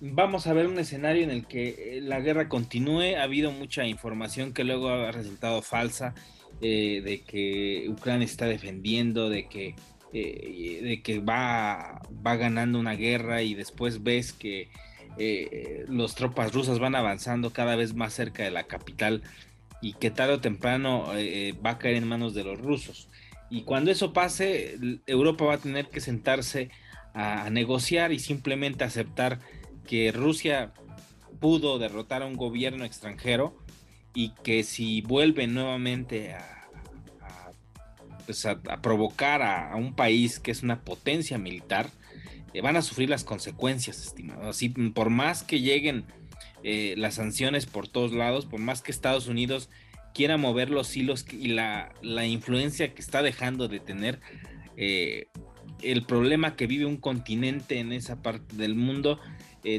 vamos 0.00 0.46
a 0.46 0.52
ver 0.52 0.66
un 0.66 0.78
escenario 0.78 1.22
en 1.22 1.30
el 1.30 1.46
que 1.46 1.98
eh, 1.98 2.00
la 2.00 2.20
guerra 2.20 2.48
continúe. 2.48 3.16
Ha 3.16 3.22
habido 3.22 3.50
mucha 3.50 3.86
información 3.86 4.52
que 4.52 4.64
luego 4.64 4.88
ha 4.88 5.12
resultado 5.12 5.62
falsa 5.62 6.14
eh, 6.60 7.00
de 7.04 7.22
que 7.22 7.86
Ucrania 7.88 8.24
está 8.24 8.46
defendiendo, 8.46 9.30
de 9.30 9.48
que, 9.48 9.74
de 10.12 11.00
que 11.02 11.18
va, 11.20 12.02
va 12.26 12.36
ganando 12.36 12.78
una 12.78 12.94
guerra 12.94 13.42
y 13.42 13.54
después 13.54 14.02
ves 14.02 14.32
que 14.32 14.70
las 15.88 16.14
tropas 16.14 16.52
rusas 16.52 16.78
van 16.78 16.94
avanzando 16.94 17.52
cada 17.52 17.74
vez 17.74 17.94
más 17.94 18.12
cerca 18.12 18.44
de 18.44 18.52
la 18.52 18.64
capital 18.64 19.22
y 19.80 19.92
que 19.94 20.10
tarde 20.10 20.34
o 20.34 20.40
temprano 20.40 21.12
eh, 21.14 21.54
va 21.64 21.70
a 21.70 21.78
caer 21.78 21.96
en 21.96 22.08
manos 22.08 22.34
de 22.34 22.44
los 22.44 22.60
rusos. 22.60 23.08
Y 23.50 23.62
cuando 23.62 23.90
eso 23.90 24.12
pase, 24.12 24.78
Europa 25.06 25.44
va 25.44 25.54
a 25.54 25.58
tener 25.58 25.88
que 25.88 26.00
sentarse 26.00 26.70
a, 27.14 27.48
negociar 27.50 28.12
y 28.12 28.18
simplemente 28.18 28.84
aceptar 28.84 29.40
que 29.86 30.12
Rusia 30.12 30.72
pudo 31.40 31.78
derrotar 31.78 32.22
a 32.22 32.26
un 32.26 32.36
gobierno 32.36 32.84
extranjero 32.84 33.56
y 34.14 34.30
que 34.42 34.64
si 34.64 35.00
vuelve 35.00 35.46
nuevamente 35.46 36.34
a, 36.34 36.68
pues, 38.26 38.46
provocar 38.82 39.42
a, 39.42 39.74
un 39.76 39.94
país 39.94 40.40
que 40.40 40.50
es 40.50 40.62
una 40.62 40.82
potencia 40.82 41.38
militar, 41.38 41.88
eh, 42.52 42.60
van 42.60 42.76
a 42.76 42.82
sufrir 42.82 43.08
las 43.08 43.24
consecuencias, 43.24 43.98
estimado. 43.98 44.50
Así, 44.50 44.68
por 44.68 45.08
más 45.08 45.42
que 45.42 45.60
lleguen 45.60 46.04
eh, 46.62 46.94
las 46.96 47.14
sanciones 47.14 47.66
por 47.66 47.88
todos 47.88 48.12
lados, 48.12 48.46
por 48.46 48.60
más 48.60 48.82
que 48.82 48.90
Estados 48.90 49.28
Unidos 49.28 49.68
quiera 50.14 50.36
mover 50.36 50.70
los 50.70 50.96
hilos 50.96 51.24
y 51.32 51.48
la, 51.48 51.92
influencia 52.26 52.94
que 52.94 53.00
está 53.00 53.22
dejando 53.22 53.68
de 53.68 53.80
tener, 53.80 54.20
eh, 54.76 55.28
el 55.82 56.04
problema 56.04 56.56
que 56.56 56.66
vive 56.66 56.86
un 56.86 56.96
continente 56.96 57.78
en 57.78 57.92
esa 57.92 58.20
parte 58.22 58.56
del 58.56 58.74
mundo 58.74 59.20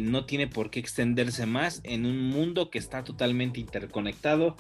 no 0.01 0.25
tiene 0.25 0.45
por 0.45 0.69
qué 0.69 0.79
extenderse 0.79 1.47
más 1.47 1.81
en 1.83 2.05
un 2.05 2.29
mundo 2.29 2.69
que 2.69 2.77
está 2.77 3.03
totalmente 3.03 3.59
interconectado 3.59 4.55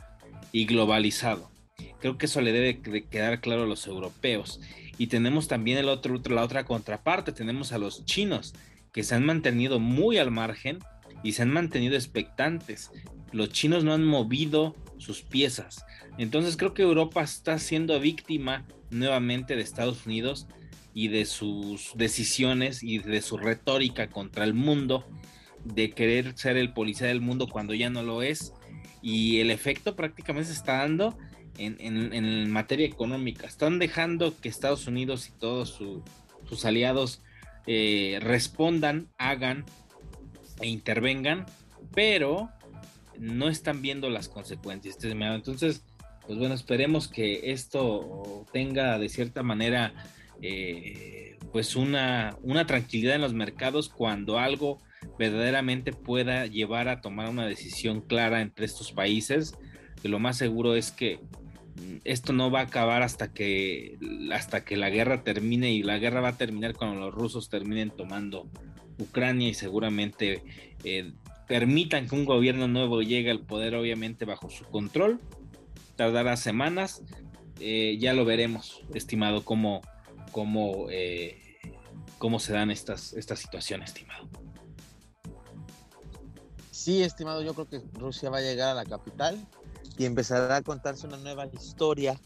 y 0.51 0.65
globalizado. 0.65 1.51
Creo 1.99 2.17
que 2.17 2.25
eso 2.25 2.41
le 2.41 2.51
debe 2.51 2.79
quedar 3.09 3.41
claro 3.41 3.63
a 3.63 3.67
los 3.67 3.85
europeos. 3.87 4.59
Y 4.97 5.07
tenemos 5.07 5.47
también 5.47 5.77
el 5.77 5.89
otro, 5.89 6.19
la 6.29 6.43
otra 6.43 6.65
contraparte, 6.65 7.31
tenemos 7.31 7.71
a 7.71 7.77
los 7.77 8.05
chinos, 8.05 8.53
que 8.91 9.03
se 9.03 9.15
han 9.15 9.25
mantenido 9.25 9.79
muy 9.79 10.17
al 10.17 10.31
margen 10.31 10.79
y 11.23 11.33
se 11.33 11.41
han 11.41 11.51
mantenido 11.51 11.95
expectantes. 11.95 12.91
Los 13.31 13.49
chinos 13.49 13.83
no 13.83 13.93
han 13.93 14.05
movido 14.05 14.75
sus 14.97 15.21
piezas. 15.21 15.85
Entonces 16.17 16.57
creo 16.57 16.73
que 16.73 16.81
Europa 16.83 17.21
está 17.21 17.59
siendo 17.59 17.99
víctima 17.99 18.65
nuevamente 18.89 19.55
de 19.55 19.61
Estados 19.61 20.05
Unidos 20.05 20.47
y 20.93 21.07
de 21.09 21.25
sus 21.25 21.93
decisiones 21.95 22.83
y 22.83 22.99
de 22.99 23.21
su 23.21 23.37
retórica 23.37 24.09
contra 24.09 24.43
el 24.43 24.53
mundo, 24.53 25.07
de 25.63 25.91
querer 25.91 26.37
ser 26.37 26.57
el 26.57 26.73
policía 26.73 27.07
del 27.07 27.21
mundo 27.21 27.47
cuando 27.47 27.73
ya 27.73 27.89
no 27.89 28.03
lo 28.03 28.21
es. 28.21 28.53
Y 29.01 29.39
el 29.39 29.51
efecto 29.51 29.95
prácticamente 29.95 30.47
se 30.47 30.57
está 30.57 30.77
dando 30.79 31.17
en, 31.57 32.51
materia 32.51 32.85
económica. 32.85 33.47
Están 33.47 33.79
dejando 33.79 34.37
que 34.39 34.49
Estados 34.49 34.87
Unidos 34.87 35.29
y 35.29 35.39
todos 35.39 35.79
sus 36.47 36.65
aliados 36.65 37.21
eh, 37.67 38.19
respondan, 38.21 39.07
hagan 39.17 39.65
e 40.61 40.67
intervengan, 40.67 41.45
pero 41.93 42.49
no 43.17 43.49
están 43.49 43.81
viendo 43.81 44.09
las 44.09 44.29
consecuencias. 44.29 44.97
Entonces, 45.03 45.83
pues 46.25 46.37
bueno, 46.37 46.53
esperemos 46.53 47.07
que 47.07 47.51
esto 47.51 48.45
tenga 48.53 48.97
de 48.99 49.09
cierta 49.09 49.43
manera 49.43 49.93
eh, 50.41 51.37
pues 51.51 51.75
una, 51.75 52.37
una 52.43 52.65
tranquilidad 52.65 53.15
en 53.15 53.21
los 53.21 53.33
mercados 53.33 53.89
cuando 53.89 54.37
algo 54.37 54.79
verdaderamente 55.17 55.91
pueda 55.91 56.45
llevar 56.45 56.87
a 56.87 57.01
tomar 57.01 57.29
una 57.29 57.47
decisión 57.47 58.01
clara 58.01 58.41
entre 58.41 58.65
estos 58.65 58.91
países, 58.91 59.55
que 60.01 60.09
lo 60.09 60.19
más 60.19 60.37
seguro 60.37 60.75
es 60.75 60.91
que 60.91 61.19
esto 62.03 62.33
no 62.33 62.51
va 62.51 62.61
a 62.61 62.63
acabar 62.63 63.01
hasta 63.01 63.33
que, 63.33 63.97
hasta 64.33 64.63
que 64.63 64.77
la 64.77 64.89
guerra 64.89 65.23
termine 65.23 65.71
y 65.71 65.83
la 65.83 65.97
guerra 65.97 66.21
va 66.21 66.29
a 66.29 66.37
terminar 66.37 66.75
cuando 66.75 66.99
los 66.99 67.13
rusos 67.13 67.49
terminen 67.49 67.91
tomando 67.91 68.49
Ucrania 68.99 69.49
y 69.49 69.53
seguramente 69.53 70.43
eh, 70.83 71.13
permitan 71.47 72.07
que 72.07 72.15
un 72.15 72.25
gobierno 72.25 72.67
nuevo 72.67 73.01
llegue 73.01 73.31
al 73.31 73.39
poder 73.39 73.75
obviamente 73.75 74.25
bajo 74.25 74.49
su 74.49 74.65
control. 74.65 75.19
Tardará 75.95 76.37
semanas, 76.37 77.01
eh, 77.59 77.97
ya 77.99 78.13
lo 78.13 78.25
veremos, 78.25 78.81
estimado, 78.93 79.43
cómo, 79.43 79.81
cómo, 80.31 80.87
eh, 80.89 81.57
cómo 82.17 82.39
se 82.39 82.53
dan 82.53 82.71
estas, 82.71 83.13
estas 83.13 83.39
situaciones, 83.39 83.89
estimado. 83.89 84.29
Sí, 86.71 87.03
estimado, 87.03 87.41
yo 87.41 87.53
creo 87.53 87.67
que 87.67 87.81
Rusia 87.99 88.29
va 88.29 88.37
a 88.37 88.41
llegar 88.41 88.69
a 88.69 88.73
la 88.73 88.85
capital 88.85 89.37
y 89.97 90.05
empezará 90.05 90.57
a 90.57 90.61
contarse 90.61 91.07
una 91.07 91.17
nueva 91.17 91.47
historia 91.47 92.19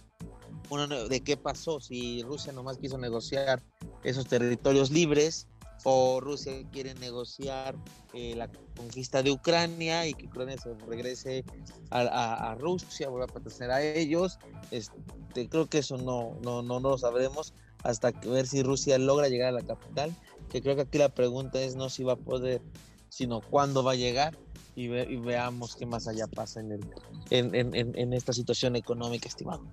de 1.10 1.22
qué 1.22 1.38
pasó, 1.38 1.80
si 1.80 2.24
Rusia 2.24 2.52
nomás 2.52 2.78
quiso 2.78 2.98
negociar 2.98 3.62
esos 4.04 4.28
territorios 4.28 4.90
libres 4.90 5.48
o 5.84 6.20
Rusia 6.22 6.54
quiere 6.72 6.94
negociar 6.96 7.76
eh, 8.14 8.36
la 8.36 8.50
conquista 8.76 9.22
de 9.22 9.32
Ucrania 9.32 10.08
y 10.08 10.14
que 10.14 10.28
Ucrania 10.28 10.58
se 10.58 10.74
regrese 10.88 11.44
a, 11.90 12.56
Rusia, 12.60 13.10
vuelva 13.10 13.26
a 13.26 13.34
pertenecer 13.34 13.72
a 13.72 13.82
ellos. 13.82 14.40
Este, 14.72 15.50
creo 15.50 15.68
que 15.68 15.80
eso 15.80 15.98
no, 15.98 16.38
no, 16.42 16.62
no, 16.62 16.80
no 16.80 16.90
lo 16.92 16.98
sabremos 16.98 17.54
hasta 17.84 18.12
ver 18.12 18.48
si 18.48 18.64
Rusia 18.64 18.98
logra 18.98 19.28
llegar 19.28 19.50
a 19.50 19.52
la 19.52 19.62
capital, 19.62 20.16
que 20.50 20.62
creo 20.62 20.76
que 20.76 20.84
aquí 20.84 20.98
la 20.98 21.10
pregunta 21.10 21.62
es 21.62 21.76
no 21.76 21.90
si 21.90 22.04
va 22.04 22.14
a 22.14 22.18
poder, 22.18 22.62
sino 23.10 23.42
cuándo 23.42 23.84
va 23.84 23.92
a 23.92 23.96
llegar 23.96 24.38
y, 24.76 24.88
veamos 24.88 25.76
qué 25.76 25.86
más 25.86 26.08
allá 26.08 26.28
pasa 26.28 26.60
en, 26.60 26.72
el, 26.72 26.82
en, 27.30 28.14
esta 28.14 28.34
situación 28.34 28.76
económica, 28.76 29.28
estimado. 29.28 29.64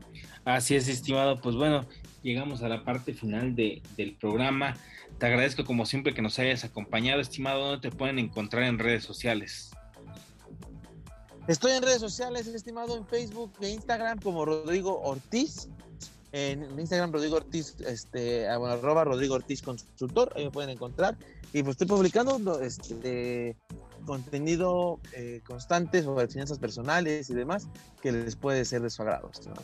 Así 0.44 0.77
es, 0.77 0.88
estimado. 0.88 1.40
Pues 1.40 1.57
bueno, 1.57 1.87
llegamos 2.22 2.62
a 2.62 2.68
la 2.68 2.85
parte 2.85 3.14
final 3.14 3.54
de, 3.54 3.83
del 3.96 4.16
programa. 4.16 4.76
Te 5.18 5.26
agradezco 5.26 5.64
como 5.64 5.87
siempre 5.87 6.14
que 6.14 6.22
nos 6.22 6.38
hayas 6.38 6.64
acompañado, 6.64 7.20
estimado. 7.20 7.66
¿Dónde 7.66 7.90
te 7.90 7.96
pueden 7.96 8.18
encontrar 8.18 8.64
en 8.64 8.78
redes 8.78 9.04
sociales? 9.04 9.70
Estoy 11.46 11.72
en 11.72 11.83
redes 11.83 12.00
sociales, 12.00 12.46
estimado, 12.46 12.96
en 12.96 13.06
Facebook 13.06 13.52
e 13.61 13.70
Instagram 13.70 14.20
como 14.20 14.44
Rodrigo 14.44 15.00
Ortiz. 15.00 15.68
En 16.33 16.78
Instagram 16.78 17.11
Rodrigo 17.12 17.37
Ortiz, 17.37 17.74
este, 17.80 18.48
ah, 18.48 18.56
bueno, 18.56 18.74
arroba 18.74 19.02
Rodrigo 19.02 19.35
Ortiz 19.35 19.62
Consultor, 19.62 20.33
ahí 20.37 20.44
me 20.44 20.50
pueden 20.52 20.70
encontrar. 20.70 21.18
Y 21.52 21.64
pues 21.64 21.74
estoy 21.74 21.88
publicando 21.88 22.61
este, 22.61 23.56
contenido 24.06 25.00
eh, 25.12 25.40
constante 25.44 26.04
sobre 26.04 26.28
finanzas 26.28 26.61
personales 26.61 27.30
y 27.30 27.35
demás 27.35 27.66
que 28.00 28.12
les 28.12 28.37
puede 28.37 28.64
ser 28.64 28.83
de 28.83 28.90
su 28.90 29.02
agrado, 29.02 29.28
estimado. 29.33 29.62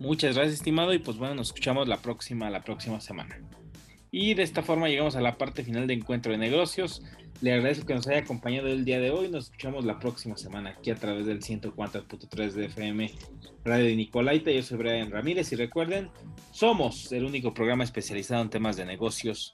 Muchas 0.00 0.36
gracias, 0.36 0.54
estimado, 0.54 0.92
y 0.94 0.98
pues 0.98 1.16
bueno, 1.16 1.34
nos 1.34 1.48
escuchamos 1.48 1.88
la 1.88 1.96
próxima, 1.96 2.48
la 2.50 2.62
próxima 2.62 3.00
semana. 3.00 3.40
Y 4.10 4.34
de 4.34 4.42
esta 4.42 4.62
forma 4.62 4.88
llegamos 4.88 5.16
a 5.16 5.20
la 5.20 5.36
parte 5.36 5.64
final 5.64 5.86
de 5.86 5.94
Encuentro 5.94 6.32
de 6.32 6.38
Negocios. 6.38 7.02
Le 7.40 7.52
agradezco 7.52 7.86
que 7.86 7.94
nos 7.94 8.06
haya 8.08 8.20
acompañado 8.20 8.68
el 8.68 8.84
día 8.84 9.00
de 9.00 9.10
hoy. 9.10 9.28
Nos 9.28 9.44
escuchamos 9.44 9.84
la 9.84 9.98
próxima 9.98 10.36
semana 10.36 10.70
aquí 10.70 10.90
a 10.90 10.94
través 10.94 11.26
del 11.26 11.40
104.3 11.40 12.52
de 12.52 12.66
FM 12.66 13.12
Radio 13.64 13.96
Nicolaita. 13.96 14.50
Yo 14.50 14.62
soy 14.62 14.78
Brian 14.78 15.10
Ramírez 15.10 15.52
y 15.52 15.56
recuerden, 15.56 16.10
somos 16.52 17.12
el 17.12 17.24
único 17.24 17.52
programa 17.52 17.84
especializado 17.84 18.42
en 18.42 18.50
temas 18.50 18.76
de 18.76 18.86
negocios 18.86 19.52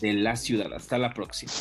de 0.00 0.12
la 0.12 0.36
ciudad. 0.36 0.72
Hasta 0.72 0.96
la 0.96 1.12
próxima. 1.12 1.52